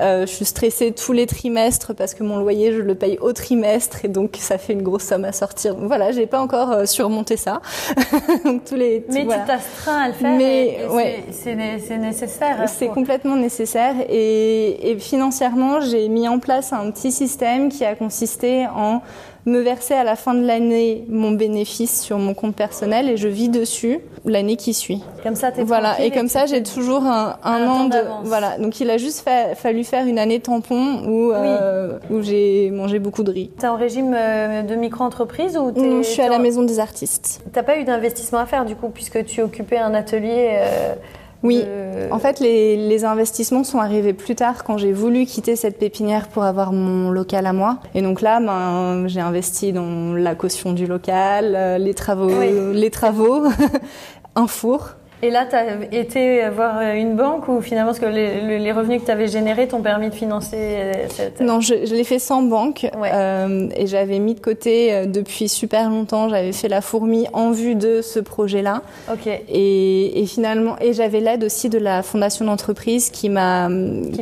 Euh, 0.00 0.26
je 0.26 0.32
suis 0.32 0.44
stressée 0.44 0.92
tous 0.92 1.12
les 1.12 1.26
trimestres 1.26 1.94
parce 1.94 2.14
que 2.14 2.22
mon 2.22 2.38
loyer, 2.38 2.72
je 2.72 2.80
le 2.80 2.94
paye 2.94 3.18
au 3.20 3.32
trimestre 3.32 4.04
et 4.04 4.08
donc 4.08 4.36
ça 4.38 4.58
fait 4.58 4.72
une 4.72 4.82
grosse 4.82 5.04
somme 5.04 5.24
à 5.24 5.32
sortir. 5.32 5.74
Donc 5.74 5.86
voilà, 5.86 6.12
j'ai 6.12 6.26
pas 6.26 6.40
encore 6.40 6.72
euh, 6.72 6.86
surmonté 6.86 7.36
ça. 7.36 7.60
donc 8.44 8.64
tous 8.64 8.74
les. 8.74 9.04
Mais 9.08 9.22
tu 9.22 9.28
t'astreins 9.46 10.04
à 10.04 10.08
le 10.08 10.14
faire. 10.14 10.36
Mais 10.36 10.86
ouais, 10.90 11.24
c'est 11.30 11.54
nécessaire. 11.54 12.68
C'est 12.68 12.88
complètement 12.88 13.36
nécessaire 13.36 13.94
et, 14.08 14.90
et 14.90 14.98
financièrement, 14.98 15.80
j'ai 15.80 16.08
mis 16.08 16.28
en 16.28 16.38
place 16.38 16.72
un 16.72 16.90
petit 16.90 17.12
système 17.12 17.68
qui 17.68 17.84
a 17.84 17.94
consisté 17.94 18.66
en 18.74 19.02
me 19.46 19.60
verser 19.60 19.94
à 19.94 20.04
la 20.04 20.16
fin 20.16 20.34
de 20.34 20.46
l'année 20.46 21.04
mon 21.08 21.32
bénéfice 21.32 22.00
sur 22.00 22.18
mon 22.18 22.34
compte 22.34 22.54
personnel 22.54 23.08
et 23.08 23.16
je 23.16 23.28
vis 23.28 23.48
dessus 23.48 24.00
l'année 24.24 24.56
qui 24.56 24.72
suit. 24.72 25.02
Comme 25.22 25.34
ça, 25.34 25.50
t'es 25.50 25.64
Voilà, 25.64 26.00
et, 26.00 26.10
comme 26.10 26.28
ça, 26.28 26.46
j'ai 26.46 26.62
toujours 26.62 27.04
un, 27.04 27.36
un, 27.42 27.66
an 27.66 27.84
de. 27.86 27.98
Voilà, 28.24 28.56
donc 28.58 28.80
il 28.80 28.88
a 28.90 28.98
juste 28.98 29.28
fallu 29.56 29.84
faire 29.84 30.06
une 30.06 30.18
année 30.18 30.40
tampon 30.40 31.02
où, 31.06 31.32
euh, 31.32 31.98
où 32.10 32.22
j'ai 32.22 32.70
mangé 32.70 32.98
beaucoup 32.98 33.24
de 33.24 33.32
riz. 33.32 33.50
T'es 33.58 33.66
en 33.66 33.76
régime 33.76 34.14
euh, 34.16 34.62
de 34.62 34.74
micro-entreprise 34.74 35.56
ou 35.56 35.72
Je 35.76 36.02
suis 36.02 36.22
à 36.22 36.28
la 36.28 36.38
maison 36.38 36.62
des 36.62 36.78
artistes. 36.78 37.40
T'as 37.52 37.62
pas 37.62 37.78
eu 37.78 37.84
d'investissement 37.84 38.38
à 38.38 38.46
faire 38.46 38.64
du 38.64 38.76
coup, 38.76 38.88
puisque 38.88 39.24
tu 39.24 39.42
occupais 39.42 39.78
un 39.78 39.94
atelier. 39.94 40.58
Euh, 40.60 40.94
oui, 41.42 41.64
en 42.10 42.18
fait, 42.18 42.40
les, 42.40 42.76
les, 42.76 43.04
investissements 43.04 43.64
sont 43.64 43.78
arrivés 43.78 44.12
plus 44.12 44.34
tard 44.34 44.64
quand 44.64 44.78
j'ai 44.78 44.92
voulu 44.92 45.26
quitter 45.26 45.56
cette 45.56 45.78
pépinière 45.78 46.28
pour 46.28 46.44
avoir 46.44 46.72
mon 46.72 47.10
local 47.10 47.46
à 47.46 47.52
moi. 47.52 47.78
Et 47.94 48.02
donc 48.02 48.20
là, 48.20 48.40
ben, 48.40 49.08
j'ai 49.08 49.20
investi 49.20 49.72
dans 49.72 50.14
la 50.14 50.34
caution 50.34 50.72
du 50.72 50.86
local, 50.86 51.54
euh, 51.56 51.78
les 51.78 51.94
travaux, 51.94 52.30
les 52.72 52.90
travaux, 52.90 53.44
un 54.36 54.46
four. 54.46 54.90
Et 55.24 55.30
là, 55.30 55.46
tu 55.46 55.54
as 55.54 55.84
été 55.92 56.48
voir 56.50 56.82
une 56.82 57.14
banque 57.14 57.46
ou 57.46 57.60
finalement, 57.60 57.90
parce 57.90 58.00
que 58.00 58.06
les, 58.06 58.58
les 58.58 58.72
revenus 58.72 59.00
que 59.00 59.06
tu 59.06 59.12
avais 59.12 59.28
générés 59.28 59.68
t'ont 59.68 59.80
permis 59.80 60.10
de 60.10 60.14
financer 60.14 60.56
euh, 60.58 60.92
cette... 61.08 61.40
Non, 61.40 61.60
je, 61.60 61.86
je 61.86 61.94
l'ai 61.94 62.02
fait 62.02 62.18
sans 62.18 62.42
banque 62.42 62.90
euh, 62.96 63.68
et 63.76 63.86
j'avais 63.86 64.18
mis 64.18 64.34
de 64.34 64.40
côté 64.40 64.92
euh, 64.92 65.06
depuis 65.06 65.48
super 65.48 65.90
longtemps. 65.90 66.28
J'avais 66.28 66.50
fait 66.50 66.66
la 66.66 66.80
fourmi 66.80 67.26
en 67.32 67.52
vue 67.52 67.76
de 67.76 68.02
ce 68.02 68.18
projet-là. 68.18 68.82
Ok. 69.12 69.28
Et, 69.28 70.22
et 70.22 70.26
finalement, 70.26 70.74
et 70.80 70.92
j'avais 70.92 71.20
l'aide 71.20 71.44
aussi 71.44 71.68
de 71.68 71.78
la 71.78 72.02
fondation 72.02 72.44
d'entreprise 72.44 73.10
qui 73.10 73.28
m'a 73.28 73.68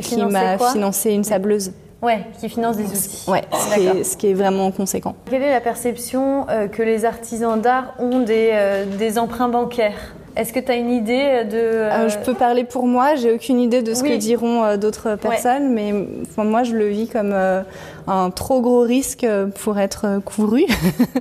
qui, 0.01 0.23
m'a 0.23 0.59
financé 0.59 1.13
une 1.13 1.23
sableuse. 1.23 1.71
Ouais, 2.03 2.25
qui 2.39 2.49
finance 2.49 2.77
des 2.77 2.85
outils. 2.85 3.29
Ouais, 3.29 3.41
ce 3.51 3.75
qui, 3.75 3.85
est, 3.85 4.03
ce 4.03 4.17
qui, 4.17 4.27
est, 4.27 4.33
vraiment 4.33 4.71
conséquent. 4.71 5.15
Quelle 5.29 5.43
est 5.43 5.51
la 5.51 5.61
perception 5.61 6.47
euh, 6.49 6.67
que 6.67 6.81
les 6.81 7.05
artisans 7.05 7.59
d'art 7.61 7.93
ont 7.99 8.21
des, 8.21 8.49
euh, 8.53 8.85
des 8.97 9.19
emprunts 9.19 9.49
bancaires? 9.49 10.15
Est-ce 10.35 10.53
que 10.53 10.59
tu 10.59 10.71
as 10.71 10.75
une 10.75 10.91
idée 10.91 11.43
de... 11.45 11.57
Euh, 11.57 12.09
je 12.09 12.17
peux 12.19 12.33
parler 12.33 12.63
pour 12.63 12.87
moi, 12.87 13.15
j'ai 13.15 13.33
aucune 13.33 13.59
idée 13.59 13.81
de 13.81 13.93
ce 13.93 14.03
que 14.03 14.15
diront 14.15 14.63
euh, 14.63 14.77
d'autres 14.77 15.15
personnes, 15.15 15.73
mais 15.73 15.93
enfin, 16.23 16.43
moi 16.43 16.63
je 16.63 16.75
le 16.75 16.87
vis 16.87 17.07
comme 17.07 17.31
euh, 17.33 17.63
un 18.07 18.29
trop 18.29 18.61
gros 18.61 18.81
risque 18.81 19.25
pour 19.61 19.79
être 19.79 20.21
couru. 20.23 20.65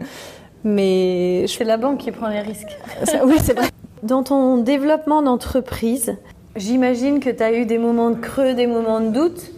mais 0.64 1.44
C'est 1.48 1.64
la 1.64 1.76
banque 1.76 1.98
qui 1.98 2.12
prend 2.12 2.28
les 2.28 2.40
risques. 2.40 2.76
oui, 3.24 3.36
c'est 3.42 3.56
vrai. 3.56 3.68
Dans 4.02 4.22
ton 4.22 4.58
développement 4.58 5.22
d'entreprise, 5.22 6.16
j'imagine 6.56 7.20
que 7.20 7.30
tu 7.30 7.42
as 7.42 7.52
eu 7.52 7.66
des 7.66 7.78
moments 7.78 8.10
de 8.10 8.20
creux, 8.20 8.54
des 8.54 8.66
moments 8.66 9.00
de 9.00 9.08
doute. 9.08 9.52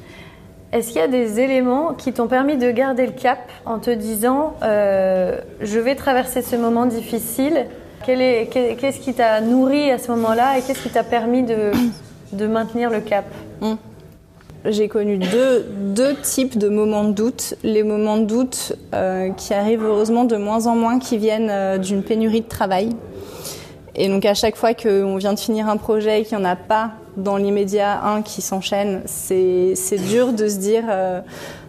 Est-ce 0.72 0.88
qu'il 0.88 1.02
y 1.02 1.04
a 1.04 1.08
des 1.08 1.38
éléments 1.38 1.92
qui 1.92 2.14
t'ont 2.14 2.28
permis 2.28 2.56
de 2.56 2.70
garder 2.70 3.04
le 3.04 3.12
cap 3.12 3.50
en 3.66 3.78
te 3.78 3.90
disant 3.90 4.54
je 4.62 5.78
vais 5.78 5.94
traverser 5.94 6.40
ce 6.40 6.56
moment 6.56 6.86
difficile 6.86 7.66
Qu'est-ce 8.04 9.00
qui 9.00 9.14
t'a 9.14 9.40
nourri 9.40 9.90
à 9.90 9.98
ce 9.98 10.10
moment-là 10.10 10.58
et 10.58 10.62
qu'est-ce 10.62 10.82
qui 10.82 10.90
t'a 10.90 11.04
permis 11.04 11.42
de, 11.42 12.46
maintenir 12.46 12.90
le 12.90 13.00
cap 13.00 13.24
hmm. 13.60 13.74
J'ai 14.64 14.88
connu 14.88 15.18
deux, 15.18 15.66
deux, 15.78 16.14
types 16.14 16.56
de 16.56 16.68
moments 16.68 17.04
de 17.04 17.12
doute. 17.12 17.54
Les 17.64 17.82
moments 17.82 18.16
de 18.16 18.24
doute 18.24 18.74
euh, 18.94 19.30
qui 19.30 19.54
arrivent 19.54 19.84
heureusement 19.84 20.24
de 20.24 20.36
moins 20.36 20.66
en 20.66 20.76
moins, 20.76 21.00
qui 21.00 21.18
viennent 21.18 21.50
euh, 21.50 21.78
d'une 21.78 22.02
pénurie 22.02 22.42
de 22.42 22.48
travail. 22.48 22.90
Et 23.96 24.08
donc 24.08 24.24
à 24.24 24.34
chaque 24.34 24.56
fois 24.56 24.72
qu'on 24.72 25.16
vient 25.16 25.34
de 25.34 25.40
finir 25.40 25.68
un 25.68 25.76
projet 25.76 26.20
et 26.20 26.24
qu'il 26.24 26.38
n'y 26.38 26.44
en 26.44 26.48
a 26.48 26.56
pas 26.56 26.92
dans 27.16 27.36
l'immédiat 27.36 28.04
un 28.04 28.22
qui 28.22 28.40
s'enchaîne, 28.40 29.02
c'est 29.06 29.74
dur 30.08 30.32
de 30.32 30.48
se 30.48 30.58
dire... 30.58 30.84
Euh, 30.88 31.20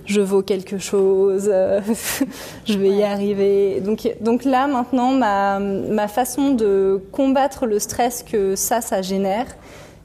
je 0.06 0.22
vaux 0.22 0.42
quelque 0.42 0.78
chose, 0.78 1.50
euh, 1.52 1.82
je 2.66 2.78
vais 2.78 2.90
y 2.90 3.04
arriver. 3.04 3.82
Donc, 3.82 4.08
donc 4.22 4.44
là, 4.44 4.68
maintenant, 4.68 5.12
ma, 5.12 5.60
ma 5.60 6.08
façon 6.08 6.52
de 6.54 7.02
combattre 7.12 7.66
le 7.66 7.80
stress 7.80 8.24
que 8.24 8.56
ça, 8.56 8.82
ça 8.82 9.02
génère, 9.02 9.48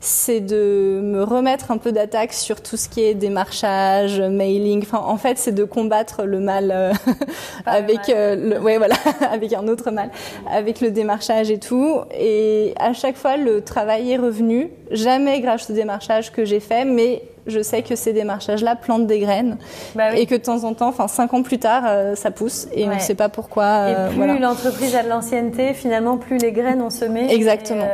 c'est 0.01 0.41
de 0.41 1.01
me 1.03 1.25
remettre 1.25 1.71
un 1.73 1.79
peu 1.79 1.91
d'attaque 1.91 2.33
sur 2.33 2.63
tout 2.63 2.77
ce 2.77 2.89
qui 2.89 3.03
est 3.03 3.15
démarchage, 3.15 4.21
mailing. 4.21 4.83
Enfin, 4.83 5.03
en 5.05 5.17
fait, 5.17 5.39
c'est 5.39 5.53
de 5.53 5.65
combattre 5.65 6.23
le 6.25 6.39
mal 6.39 6.71
euh, 6.73 6.93
avec 7.67 8.09
euh, 8.09 8.37
le, 8.37 8.61
ouais, 8.61 8.79
voilà, 8.79 8.95
avec 9.33 9.53
un 9.53 9.67
autre 9.67 9.91
mal, 9.91 10.11
avec 10.49 10.81
le 10.81 10.93
démarchage 10.93 11.51
et 11.51 11.59
tout. 11.59 11.97
Et 12.17 12.75
à 12.79 12.93
chaque 12.93 13.17
fois, 13.17 13.37
le 13.37 13.63
travail 13.63 14.13
est 14.13 14.17
revenu. 14.17 14.71
Jamais 14.93 15.41
grâce 15.41 15.69
au 15.69 15.73
démarchage 15.73 16.31
que 16.33 16.45
j'ai 16.45 16.61
fait, 16.61 16.85
mais 16.85 17.23
je 17.47 17.61
sais 17.61 17.83
que 17.83 17.97
ces 17.97 18.13
démarchages-là 18.13 18.77
plantent 18.77 19.07
des 19.07 19.21
graines 19.21 19.57
bah 19.95 20.15
et 20.15 20.27
que 20.27 20.35
de 20.35 20.41
temps 20.41 20.65
en 20.65 20.75
temps, 20.75 20.89
enfin 20.89 21.09
cinq 21.09 21.33
ans 21.33 21.43
plus 21.43 21.59
tard, 21.59 21.85
euh, 21.87 22.15
ça 22.15 22.31
pousse 22.31 22.69
et 22.75 22.85
on 22.85 22.95
ne 22.95 23.01
sait 23.01 23.15
pas 23.15 23.31
pourquoi. 23.31 23.91
et 23.91 23.95
plus 24.11 24.39
l'entreprise 24.39 24.95
a 24.95 25.03
de 25.03 25.09
l'ancienneté, 25.09 25.73
finalement, 25.73 26.19
plus 26.19 26.37
les 26.37 26.53
graines 26.53 26.83
ont 26.83 26.91
semé. 26.91 27.33
Exactement. 27.33 27.87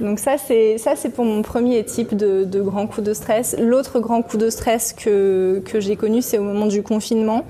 Donc 0.00 0.18
ça 0.18 0.36
c'est 0.38 0.78
ça 0.78 0.96
c'est 0.96 1.10
pour 1.10 1.24
mon 1.24 1.42
premier 1.42 1.84
type 1.84 2.16
de, 2.16 2.60
grand 2.60 2.86
coup 2.86 3.02
de 3.02 3.12
stress. 3.12 3.54
L'autre 3.58 4.00
grand 4.00 4.22
coup 4.22 4.38
de 4.38 4.50
stress 4.50 4.92
que 4.92 5.62
que 5.64 5.80
j'ai 5.80 5.96
connu 5.96 6.22
c'est 6.22 6.38
au 6.38 6.42
moment 6.42 6.66
du 6.66 6.82
confinement. 6.82 7.44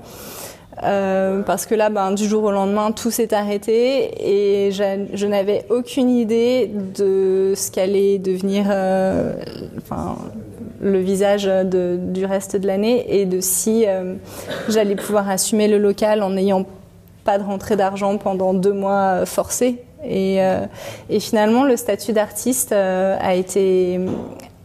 Euh, 0.83 1.41
parce 1.41 1.65
que 1.65 1.75
là, 1.75 1.89
ben, 1.89 2.11
du 2.11 2.27
jour 2.27 2.43
au 2.43 2.51
lendemain, 2.51 2.91
tout 2.91 3.11
s'est 3.11 3.33
arrêté 3.33 4.65
et 4.67 4.71
je, 4.71 5.05
je 5.13 5.27
n'avais 5.27 5.65
aucune 5.69 6.09
idée 6.09 6.71
de 6.95 7.53
ce 7.55 7.69
qu'allait 7.71 8.17
devenir 8.17 8.65
euh, 8.69 9.33
enfin, 9.77 10.17
le 10.79 10.99
visage 10.99 11.43
de, 11.43 11.99
du 11.99 12.25
reste 12.25 12.55
de 12.55 12.65
l'année 12.65 13.05
et 13.19 13.25
de 13.25 13.41
si 13.41 13.85
euh, 13.85 14.15
j'allais 14.69 14.95
pouvoir 14.95 15.29
assumer 15.29 15.67
le 15.67 15.77
local 15.77 16.23
en 16.23 16.31
n'ayant 16.31 16.65
pas 17.25 17.37
de 17.37 17.43
rentrée 17.43 17.75
d'argent 17.75 18.17
pendant 18.17 18.53
deux 18.53 18.73
mois 18.73 19.25
forcés. 19.25 19.83
Et, 20.03 20.41
euh, 20.41 20.65
et 21.09 21.19
finalement, 21.19 21.63
le 21.63 21.77
statut 21.77 22.13
d'artiste 22.13 22.71
euh, 22.71 23.17
a 23.19 23.35
été 23.35 23.99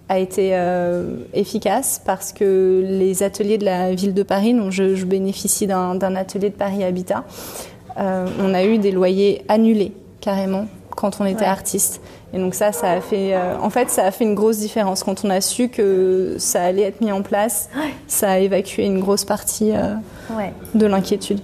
a 0.08 0.18
été 0.18 0.50
euh, 0.52 1.16
efficace 1.34 2.00
parce 2.04 2.32
que 2.32 2.84
les 2.84 3.22
ateliers 3.22 3.58
de 3.58 3.64
la 3.64 3.94
ville 3.94 4.14
de 4.14 4.22
Paris, 4.22 4.54
dont 4.54 4.70
je, 4.70 4.94
je 4.94 5.04
bénéficie 5.04 5.66
d'un 5.66 6.16
atelier 6.16 6.50
de 6.50 6.54
Paris 6.54 6.84
Habitat, 6.84 7.24
euh, 7.98 8.26
on 8.40 8.54
a 8.54 8.64
eu 8.64 8.78
des 8.78 8.92
loyers 8.92 9.44
annulés 9.48 9.92
carrément 10.20 10.66
quand 10.90 11.20
on 11.20 11.26
était 11.26 11.40
ouais. 11.40 11.46
artiste. 11.46 12.00
Et 12.32 12.38
donc 12.38 12.54
ça, 12.54 12.72
ça 12.72 12.92
a 12.92 13.00
fait, 13.00 13.34
euh, 13.34 13.56
en 13.60 13.70
fait, 13.70 13.90
ça 13.90 14.04
a 14.04 14.10
fait 14.10 14.24
une 14.24 14.34
grosse 14.34 14.58
différence. 14.58 15.02
Quand 15.02 15.24
on 15.24 15.30
a 15.30 15.40
su 15.40 15.68
que 15.68 16.36
ça 16.38 16.62
allait 16.62 16.82
être 16.82 17.00
mis 17.00 17.12
en 17.12 17.22
place, 17.22 17.68
ça 18.06 18.32
a 18.32 18.38
évacué 18.38 18.84
une 18.84 19.00
grosse 19.00 19.24
partie 19.24 19.72
ouais. 20.30 20.52
de 20.74 20.86
l'inquiétude. 20.86 21.40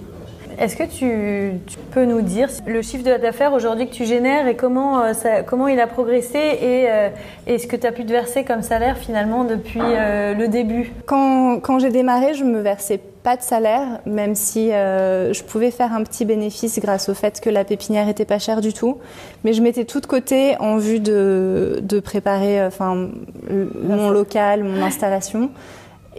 Est-ce 0.59 0.75
que 0.75 0.83
tu, 0.83 1.59
tu, 1.65 1.77
peux 1.91 2.05
nous 2.05 2.21
dire 2.21 2.49
le 2.67 2.81
chiffre 2.81 3.03
d'affaires 3.03 3.53
aujourd'hui 3.53 3.87
que 3.87 3.93
tu 3.93 4.05
génères 4.05 4.47
et 4.47 4.55
comment, 4.55 5.01
euh, 5.01 5.13
ça, 5.13 5.43
comment 5.43 5.67
il 5.67 5.79
a 5.79 5.87
progressé 5.87 6.37
et, 6.37 6.85
euh, 6.89 7.09
et 7.47 7.57
ce 7.57 7.67
que 7.67 7.75
tu 7.75 7.87
as 7.87 7.91
pu 7.91 8.05
te 8.05 8.11
verser 8.11 8.43
comme 8.43 8.61
salaire 8.61 8.97
finalement 8.97 9.43
depuis 9.43 9.81
euh, 9.81 10.33
le 10.33 10.47
début? 10.47 10.91
Quand, 11.05 11.59
quand 11.59 11.79
j'ai 11.79 11.89
démarré, 11.89 12.33
je 12.33 12.43
me 12.43 12.59
versais 12.59 12.99
pas 13.23 13.37
de 13.37 13.41
salaire, 13.41 13.99
même 14.05 14.35
si 14.35 14.71
euh, 14.71 15.33
je 15.33 15.43
pouvais 15.43 15.71
faire 15.71 15.93
un 15.93 16.03
petit 16.03 16.25
bénéfice 16.25 16.79
grâce 16.79 17.09
au 17.09 17.13
fait 17.13 17.39
que 17.39 17.49
la 17.49 17.63
pépinière 17.63 18.09
était 18.09 18.25
pas 18.25 18.39
chère 18.39 18.61
du 18.61 18.73
tout. 18.73 18.97
Mais 19.43 19.53
je 19.53 19.61
mettais 19.61 19.85
tout 19.85 20.01
de 20.01 20.05
côté 20.05 20.57
en 20.59 20.77
vue 20.77 20.99
de, 20.99 21.79
de 21.81 21.99
préparer 21.99 22.63
enfin, 22.65 23.09
mon 23.49 24.09
local, 24.09 24.63
mon 24.63 24.83
installation. 24.83 25.49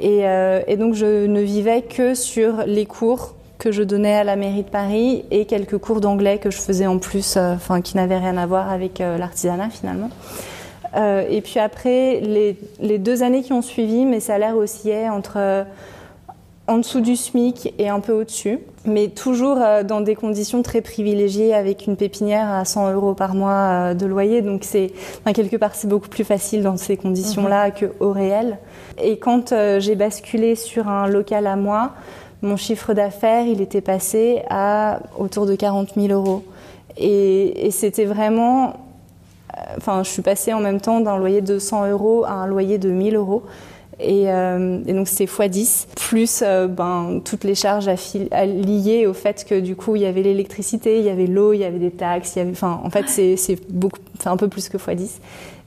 Et, 0.00 0.24
et, 0.66 0.76
donc 0.76 0.94
je 0.94 1.26
ne 1.26 1.40
vivais 1.40 1.82
que 1.82 2.14
sur 2.14 2.64
les 2.66 2.84
cours 2.84 3.34
que 3.64 3.72
je 3.72 3.82
donnais 3.82 4.14
à 4.14 4.24
la 4.24 4.36
mairie 4.36 4.62
de 4.62 4.68
Paris 4.68 5.24
et 5.30 5.46
quelques 5.46 5.78
cours 5.78 6.00
d'anglais 6.00 6.38
que 6.38 6.50
je 6.50 6.58
faisais 6.58 6.86
en 6.86 6.98
plus, 6.98 7.38
enfin 7.38 7.80
qui 7.80 7.96
n'avaient 7.96 8.18
rien 8.18 8.36
à 8.36 8.44
voir 8.44 8.70
avec 8.70 8.98
l'artisanat 8.98 9.70
finalement. 9.70 10.10
Euh, 10.96 11.24
et 11.28 11.40
puis 11.40 11.58
après, 11.58 12.20
les, 12.20 12.56
les, 12.78 12.98
deux 12.98 13.22
années 13.22 13.42
qui 13.42 13.54
ont 13.54 13.62
suivi, 13.62 14.04
mes 14.04 14.20
salaires 14.20 14.56
oscillaient 14.56 15.08
entre 15.08 15.66
en 16.66 16.78
dessous 16.78 17.00
du 17.00 17.16
SMIC 17.16 17.74
et 17.78 17.88
un 17.88 18.00
peu 18.00 18.12
au-dessus, 18.12 18.58
mais 18.86 19.08
toujours 19.08 19.58
euh, 19.60 19.82
dans 19.82 20.00
des 20.00 20.14
conditions 20.14 20.62
très 20.62 20.80
privilégiées 20.80 21.54
avec 21.54 21.86
une 21.86 21.96
pépinière 21.96 22.48
à 22.50 22.64
100 22.64 22.92
euros 22.92 23.14
par 23.14 23.34
mois 23.34 23.50
euh, 23.90 23.94
de 23.94 24.06
loyer. 24.06 24.40
Donc 24.40 24.64
c'est 24.64 24.92
enfin, 25.20 25.32
quelque 25.32 25.56
part 25.56 25.74
c'est 25.74 25.88
beaucoup 25.88 26.08
plus 26.08 26.24
facile 26.24 26.62
dans 26.62 26.78
ces 26.78 26.96
conditions-là 26.96 27.68
mhm. 27.68 27.90
qu'au 27.98 28.12
réel. 28.12 28.58
Et 29.02 29.18
quand 29.18 29.52
euh, 29.52 29.78
j'ai 29.78 29.94
basculé 29.94 30.54
sur 30.54 30.88
un 30.88 31.06
local 31.06 31.46
à 31.46 31.56
moi, 31.56 31.92
mon 32.44 32.56
chiffre 32.56 32.94
d'affaires 32.94 33.46
il 33.46 33.60
était 33.60 33.80
passé 33.80 34.42
à 34.50 35.00
autour 35.18 35.46
de 35.46 35.56
40 35.56 35.94
000 35.96 36.08
euros. 36.12 36.44
Et, 36.96 37.70
c'était 37.72 38.04
vraiment, 38.04 38.74
enfin 39.76 40.02
je 40.04 40.10
suis 40.10 40.22
passée 40.22 40.52
en 40.52 40.60
même 40.60 40.80
temps 40.80 41.00
d'un 41.00 41.16
loyer 41.18 41.40
de 41.40 41.58
100 41.58 41.90
euros 41.90 42.24
à 42.24 42.32
un 42.32 42.46
loyer 42.46 42.78
de 42.78 42.90
1000 42.90 43.16
euros. 43.16 43.42
Et, 44.00 44.24
euh, 44.26 44.78
donc 44.80 45.08
c'est 45.08 45.24
x10, 45.24 45.86
plus 45.94 46.42
euh, 46.42 46.66
ben, 46.66 47.20
toutes 47.24 47.44
les 47.44 47.54
charges 47.54 47.88
liées 48.32 49.06
au 49.06 49.14
fait 49.14 49.44
que 49.44 49.60
du 49.60 49.76
coup 49.76 49.94
il 49.96 50.02
y 50.02 50.06
avait 50.06 50.22
l'électricité, 50.22 50.98
il 50.98 51.04
y 51.04 51.10
avait 51.10 51.26
l'eau, 51.26 51.52
il 51.52 51.58
y 51.58 51.64
avait 51.64 51.78
des 51.78 51.92
taxes, 51.92 52.36
enfin 52.50 52.80
en 52.82 52.90
fait 52.90 53.08
c'est 53.08 53.58
un 54.26 54.36
peu 54.36 54.48
plus 54.48 54.68
que 54.68 54.76
x10. 54.76 55.18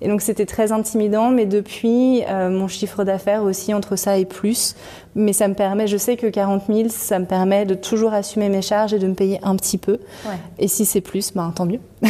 Et 0.01 0.07
donc 0.07 0.21
c'était 0.21 0.45
très 0.45 0.71
intimidant, 0.71 1.31
mais 1.31 1.45
depuis 1.45 2.23
euh, 2.29 2.49
mon 2.49 2.67
chiffre 2.67 3.03
d'affaires 3.03 3.43
aussi 3.43 3.73
entre 3.73 3.95
ça 3.95 4.17
et 4.17 4.25
plus, 4.25 4.75
mais 5.15 5.33
ça 5.33 5.47
me 5.47 5.55
permet, 5.55 5.87
je 5.87 5.97
sais 5.97 6.17
que 6.17 6.27
40 6.27 6.63
000, 6.71 6.89
ça 6.89 7.17
me 7.17 7.25
permet 7.25 7.65
de 7.65 7.73
toujours 7.73 8.13
assumer 8.13 8.49
mes 8.49 8.61
charges 8.61 8.93
et 8.93 8.99
de 8.99 9.07
me 9.07 9.15
payer 9.15 9.39
un 9.41 9.55
petit 9.55 9.79
peu. 9.79 9.93
Ouais. 10.25 10.35
Et 10.59 10.67
si 10.67 10.85
c'est 10.85 11.01
plus, 11.01 11.33
ben 11.33 11.51
tant 11.55 11.65
mieux. 11.65 11.79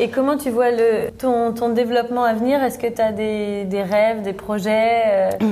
et 0.00 0.08
comment 0.08 0.36
tu 0.36 0.50
vois 0.50 0.72
le, 0.72 1.10
ton, 1.16 1.52
ton 1.52 1.68
développement 1.68 2.24
à 2.24 2.34
venir? 2.34 2.62
Est-ce 2.64 2.78
que 2.78 2.88
tu 2.88 3.00
as 3.00 3.12
des, 3.12 3.64
des, 3.64 3.82
rêves, 3.82 4.22
des 4.22 4.32
projets 4.32 5.02
euh? 5.06 5.30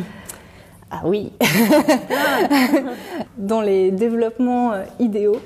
Ah 0.88 1.02
oui. 1.04 1.32
Dans 3.38 3.60
les 3.60 3.90
développements 3.90 4.72
euh, 4.72 4.84
idéaux, 5.00 5.40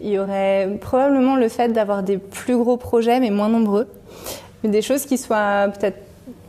il 0.00 0.10
y 0.10 0.18
aurait 0.18 0.78
probablement 0.80 1.34
le 1.34 1.48
fait 1.48 1.68
d'avoir 1.68 2.04
des 2.04 2.18
plus 2.18 2.56
gros 2.56 2.76
projets 2.76 3.18
mais 3.18 3.30
moins 3.30 3.48
nombreux 3.48 3.88
des 4.64 4.82
choses 4.82 5.06
qui 5.06 5.18
soient 5.18 5.68
peut-être 5.68 5.98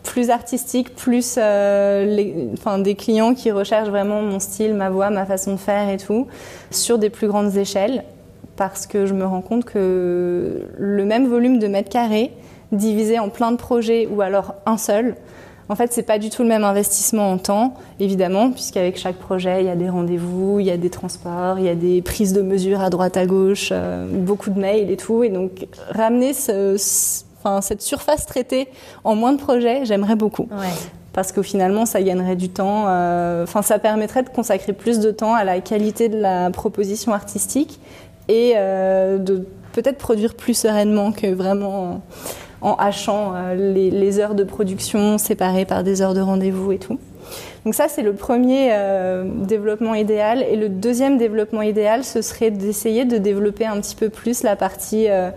plus 0.03 0.29
artistiques, 0.29 0.95
plus 0.95 1.35
euh, 1.37 2.47
enfin, 2.53 2.79
des 2.79 2.95
clients 2.95 3.33
qui 3.33 3.51
recherchent 3.51 3.89
vraiment 3.89 4.21
mon 4.21 4.39
style, 4.39 4.73
ma 4.73 4.89
voix, 4.89 5.09
ma 5.09 5.25
façon 5.25 5.53
de 5.53 5.57
faire 5.57 5.89
et 5.89 5.97
tout, 5.97 6.27
sur 6.71 6.97
des 6.97 7.09
plus 7.09 7.27
grandes 7.27 7.55
échelles, 7.55 8.03
parce 8.55 8.87
que 8.87 9.05
je 9.05 9.13
me 9.13 9.25
rends 9.25 9.41
compte 9.41 9.65
que 9.65 10.67
le 10.77 11.05
même 11.05 11.27
volume 11.27 11.59
de 11.59 11.67
mètres 11.67 11.89
carrés, 11.89 12.31
divisé 12.71 13.19
en 13.19 13.29
plein 13.29 13.51
de 13.51 13.57
projets 13.57 14.07
ou 14.07 14.21
alors 14.21 14.55
un 14.65 14.77
seul, 14.77 15.15
en 15.69 15.75
fait, 15.75 15.93
c'est 15.93 16.03
pas 16.03 16.19
du 16.19 16.29
tout 16.29 16.41
le 16.41 16.49
même 16.49 16.65
investissement 16.65 17.31
en 17.31 17.37
temps, 17.37 17.75
évidemment, 18.01 18.51
puisqu'avec 18.51 18.97
chaque 18.97 19.15
projet, 19.15 19.61
il 19.61 19.67
y 19.67 19.69
a 19.69 19.75
des 19.77 19.87
rendez-vous, 19.87 20.59
il 20.59 20.65
y 20.65 20.71
a 20.71 20.75
des 20.75 20.89
transports, 20.89 21.59
il 21.59 21.65
y 21.65 21.69
a 21.69 21.75
des 21.75 22.01
prises 22.01 22.33
de 22.33 22.41
mesures 22.41 22.81
à 22.81 22.89
droite 22.89 23.15
à 23.15 23.25
gauche, 23.25 23.69
euh, 23.71 24.05
beaucoup 24.11 24.49
de 24.49 24.59
mails 24.59 24.91
et 24.91 24.97
tout. 24.97 25.23
Et 25.23 25.29
donc, 25.29 25.67
ramener 25.91 26.33
ce, 26.33 26.75
Enfin, 27.43 27.61
cette 27.61 27.81
surface 27.81 28.25
traitée 28.25 28.67
en 29.03 29.15
moins 29.15 29.33
de 29.33 29.39
projets, 29.39 29.85
j'aimerais 29.85 30.15
beaucoup. 30.15 30.47
Parce 31.13 31.31
que 31.31 31.41
finalement, 31.41 31.85
ça 31.85 32.01
gagnerait 32.01 32.35
du 32.35 32.49
temps. 32.49 32.85
Euh, 32.87 33.43
enfin, 33.43 33.61
ça 33.61 33.79
permettrait 33.79 34.23
de 34.23 34.29
consacrer 34.29 34.73
plus 34.73 34.99
de 34.99 35.11
temps 35.11 35.33
à 35.33 35.43
la 35.43 35.59
qualité 35.59 36.07
de 36.07 36.17
la 36.17 36.51
proposition 36.51 37.13
artistique 37.13 37.79
et 38.29 38.53
euh, 38.55 39.17
de 39.17 39.45
peut-être 39.73 39.97
produire 39.97 40.35
plus 40.35 40.53
sereinement 40.53 41.11
que 41.11 41.27
vraiment 41.27 42.01
en, 42.61 42.75
hachant 42.75 43.33
euh, 43.35 43.55
les, 43.55 43.89
les, 43.89 44.19
heures 44.19 44.35
de 44.35 44.43
production 44.43 45.17
séparées 45.17 45.65
par 45.65 45.83
des 45.83 46.01
heures 46.01 46.13
de 46.13 46.21
rendez-vous 46.21 46.71
et 46.71 46.77
tout. 46.77 46.99
Donc 47.65 47.75
ça, 47.75 47.87
c'est 47.87 48.01
le 48.01 48.13
premier 48.13 48.69
euh, 48.71 49.23
développement 49.25 49.93
idéal. 49.93 50.43
Et 50.49 50.55
le 50.55 50.67
deuxième 50.67 51.17
développement 51.17 51.61
idéal, 51.61 52.03
ce 52.03 52.21
serait 52.21 52.49
d'essayer 52.49 53.05
de 53.05 53.17
développer 53.17 53.65
un 53.65 53.79
petit 53.79 53.95
peu 53.95 54.09
plus 54.09 54.41
la 54.41 54.55
partie 54.55 55.09
euh, 55.09 55.29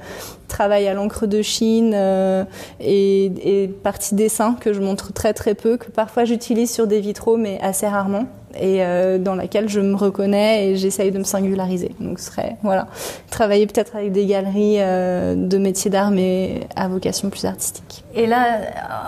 travail 0.48 0.88
à 0.88 0.94
l'encre 0.94 1.26
de 1.26 1.42
Chine 1.42 1.92
euh, 1.94 2.44
et, 2.80 3.64
et 3.64 3.68
partie 3.68 4.14
dessin 4.14 4.56
que 4.58 4.72
je 4.72 4.80
montre 4.80 5.12
très 5.12 5.34
très 5.34 5.54
peu, 5.54 5.76
que 5.76 5.90
parfois 5.90 6.24
j'utilise 6.24 6.72
sur 6.72 6.86
des 6.86 7.00
vitraux, 7.00 7.36
mais 7.36 7.58
assez 7.60 7.86
rarement 7.86 8.26
et 8.60 8.84
euh, 8.84 9.18
dans 9.18 9.34
laquelle 9.34 9.68
je 9.68 9.80
me 9.80 9.94
reconnais 9.94 10.68
et 10.68 10.76
j'essaye 10.76 11.10
de 11.10 11.18
me 11.18 11.24
singulariser. 11.24 11.94
Donc 12.00 12.18
ce 12.18 12.26
serait 12.26 12.56
voilà, 12.62 12.86
travailler 13.30 13.66
peut-être 13.66 13.96
avec 13.96 14.12
des 14.12 14.26
galeries 14.26 14.76
euh, 14.78 15.34
de 15.34 15.58
métiers 15.58 15.90
d'art 15.90 16.10
mais 16.10 16.66
à 16.76 16.88
vocation 16.88 17.30
plus 17.30 17.44
artistique. 17.44 18.04
Et 18.14 18.26
là, 18.26 18.60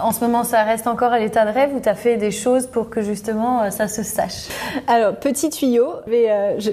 en 0.02 0.12
ce 0.12 0.20
moment, 0.20 0.44
ça 0.44 0.62
reste 0.62 0.86
encore 0.86 1.12
à 1.12 1.18
l'état 1.18 1.44
de 1.44 1.50
rêve 1.50 1.70
ou 1.74 1.80
tu 1.80 1.88
as 1.88 1.94
fait 1.94 2.16
des 2.16 2.30
choses 2.30 2.66
pour 2.66 2.90
que 2.90 3.02
justement 3.02 3.62
euh, 3.62 3.70
ça 3.70 3.88
se 3.88 4.02
sache? 4.02 4.48
Alors, 4.86 5.16
petit 5.16 5.50
tuyau, 5.50 5.92
mais, 6.06 6.26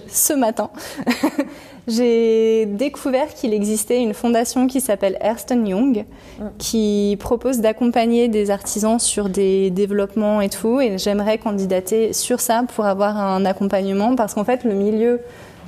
ce 0.07 0.33
matin, 0.33 0.69
j'ai 1.87 2.65
découvert 2.65 3.33
qu'il 3.33 3.53
existait 3.53 4.01
une 4.01 4.13
fondation 4.13 4.67
qui 4.67 4.79
s'appelle 4.79 5.17
Ersten 5.19 5.67
Young, 5.67 6.05
mm. 6.39 6.43
qui 6.57 7.17
propose 7.19 7.59
d'accompagner 7.59 8.27
des 8.27 8.51
artisans 8.51 8.99
sur 8.99 9.29
des 9.29 9.69
développements 9.69 10.41
et 10.41 10.49
tout. 10.49 10.79
Et 10.79 10.97
j'aimerais 10.97 11.37
candidater 11.37 12.13
sur 12.13 12.39
ça 12.39 12.63
pour 12.75 12.85
avoir 12.85 13.17
un 13.17 13.45
accompagnement, 13.45 14.15
parce 14.15 14.33
qu'en 14.33 14.43
fait, 14.43 14.63
le 14.63 14.73
milieu 14.73 15.19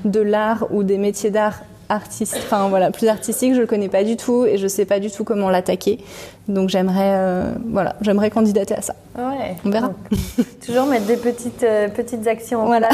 de 0.05 0.19
l'art 0.19 0.67
ou 0.71 0.83
des 0.83 0.97
métiers 0.97 1.31
d'art 1.31 1.63
artiste, 1.89 2.37
enfin 2.37 2.69
voilà, 2.69 2.91
plus 2.91 3.07
artistique, 3.07 3.53
je 3.53 3.61
le 3.61 3.67
connais 3.67 3.89
pas 3.89 4.03
du 4.03 4.17
tout 4.17 4.45
et 4.45 4.57
je 4.57 4.67
sais 4.67 4.85
pas 4.85 4.99
du 4.99 5.11
tout 5.11 5.23
comment 5.23 5.49
l'attaquer. 5.49 5.99
Donc 6.47 6.69
j'aimerais, 6.69 7.13
euh, 7.15 7.51
voilà, 7.71 7.95
j'aimerais 8.01 8.29
candidater 8.29 8.75
à 8.75 8.81
ça. 8.81 8.93
Ouais. 9.17 9.55
On 9.65 9.69
verra. 9.69 9.91
toujours 10.65 10.85
mettre 10.85 11.05
des 11.05 11.17
petites 11.17 11.63
euh, 11.63 11.87
petites 11.87 12.27
actions 12.27 12.61
en 12.61 12.65
voilà. 12.65 12.89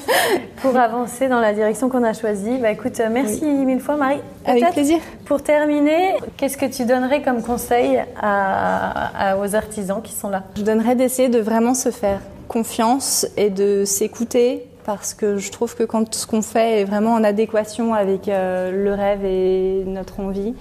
pour 0.62 0.76
avancer 0.76 1.28
dans 1.28 1.40
la 1.40 1.52
direction 1.52 1.88
qu'on 1.88 2.04
a 2.04 2.12
choisie. 2.12 2.58
Bah 2.58 2.70
écoute, 2.70 2.98
euh, 3.00 3.08
merci 3.10 3.44
mille 3.44 3.80
fois 3.80 3.96
Marie. 3.96 4.20
Avec 4.44 4.70
plaisir. 4.72 4.98
Pour 5.24 5.42
terminer, 5.42 6.14
qu'est-ce 6.36 6.56
que 6.56 6.66
tu 6.66 6.84
donnerais 6.84 7.22
comme 7.22 7.42
conseil 7.42 8.02
à, 8.20 9.36
aux 9.40 9.54
artisans 9.54 10.00
qui 10.02 10.12
sont 10.12 10.28
là? 10.28 10.44
Je 10.56 10.62
donnerais 10.62 10.94
d'essayer 10.94 11.28
de 11.28 11.40
vraiment 11.40 11.74
se 11.74 11.90
faire 11.90 12.20
confiance 12.46 13.26
et 13.36 13.50
de 13.50 13.84
s'écouter 13.84 14.68
parce 14.84 15.14
que 15.14 15.38
je 15.38 15.50
trouve 15.50 15.74
que 15.74 15.82
quand 15.82 16.14
ce 16.14 16.26
qu'on 16.26 16.42
fait 16.42 16.80
est 16.80 16.84
vraiment 16.84 17.14
en 17.14 17.24
adéquation 17.24 17.94
avec 17.94 18.28
euh, 18.28 18.70
le 18.70 18.92
rêve 18.92 19.24
et 19.24 19.84
notre 19.86 20.20
envie, 20.20 20.54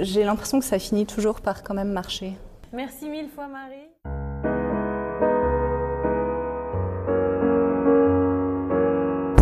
j'ai 0.00 0.24
l'impression 0.24 0.58
que 0.58 0.64
ça 0.64 0.78
finit 0.78 1.06
toujours 1.06 1.40
par 1.40 1.62
quand 1.62 1.74
même 1.74 1.92
marcher. 1.92 2.34
Merci 2.72 3.08
mille 3.08 3.28
fois 3.28 3.46
Marie. 3.46 3.88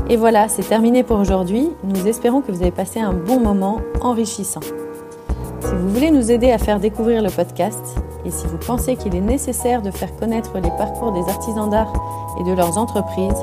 Et 0.09 0.16
voilà, 0.16 0.48
c'est 0.48 0.62
terminé 0.62 1.05
pour 1.05 1.18
aujourd'hui. 1.18 1.70
Nous 1.85 2.07
espérons 2.07 2.42
que 2.42 2.53
vous 2.53 2.61
avez 2.61 2.70
passé 2.70 3.01
un 3.01 3.14
bon 3.14 3.40
moment 3.40 3.81
enrichissant. 4.03 4.61
Si 4.61 5.75
vous 5.75 5.88
voulez 5.88 6.11
nous 6.11 6.31
aider 6.31 6.51
à 6.51 6.59
faire 6.59 6.81
découvrir 6.81 7.22
le 7.22 7.31
podcast 7.31 7.96
et 8.27 8.31
si 8.31 8.46
vous 8.46 8.59
pensez 8.59 8.96
qu'il 8.96 9.14
est 9.14 9.20
nécessaire 9.20 9.81
de 9.81 9.90
faire 9.90 10.14
connaître 10.16 10.59
les 10.59 10.70
parcours 10.70 11.12
des 11.12 11.31
artisans 11.31 11.70
d'art 11.70 11.92
et 12.40 12.44
de 12.44 12.53
leurs 12.53 12.77
entreprises, 12.77 13.42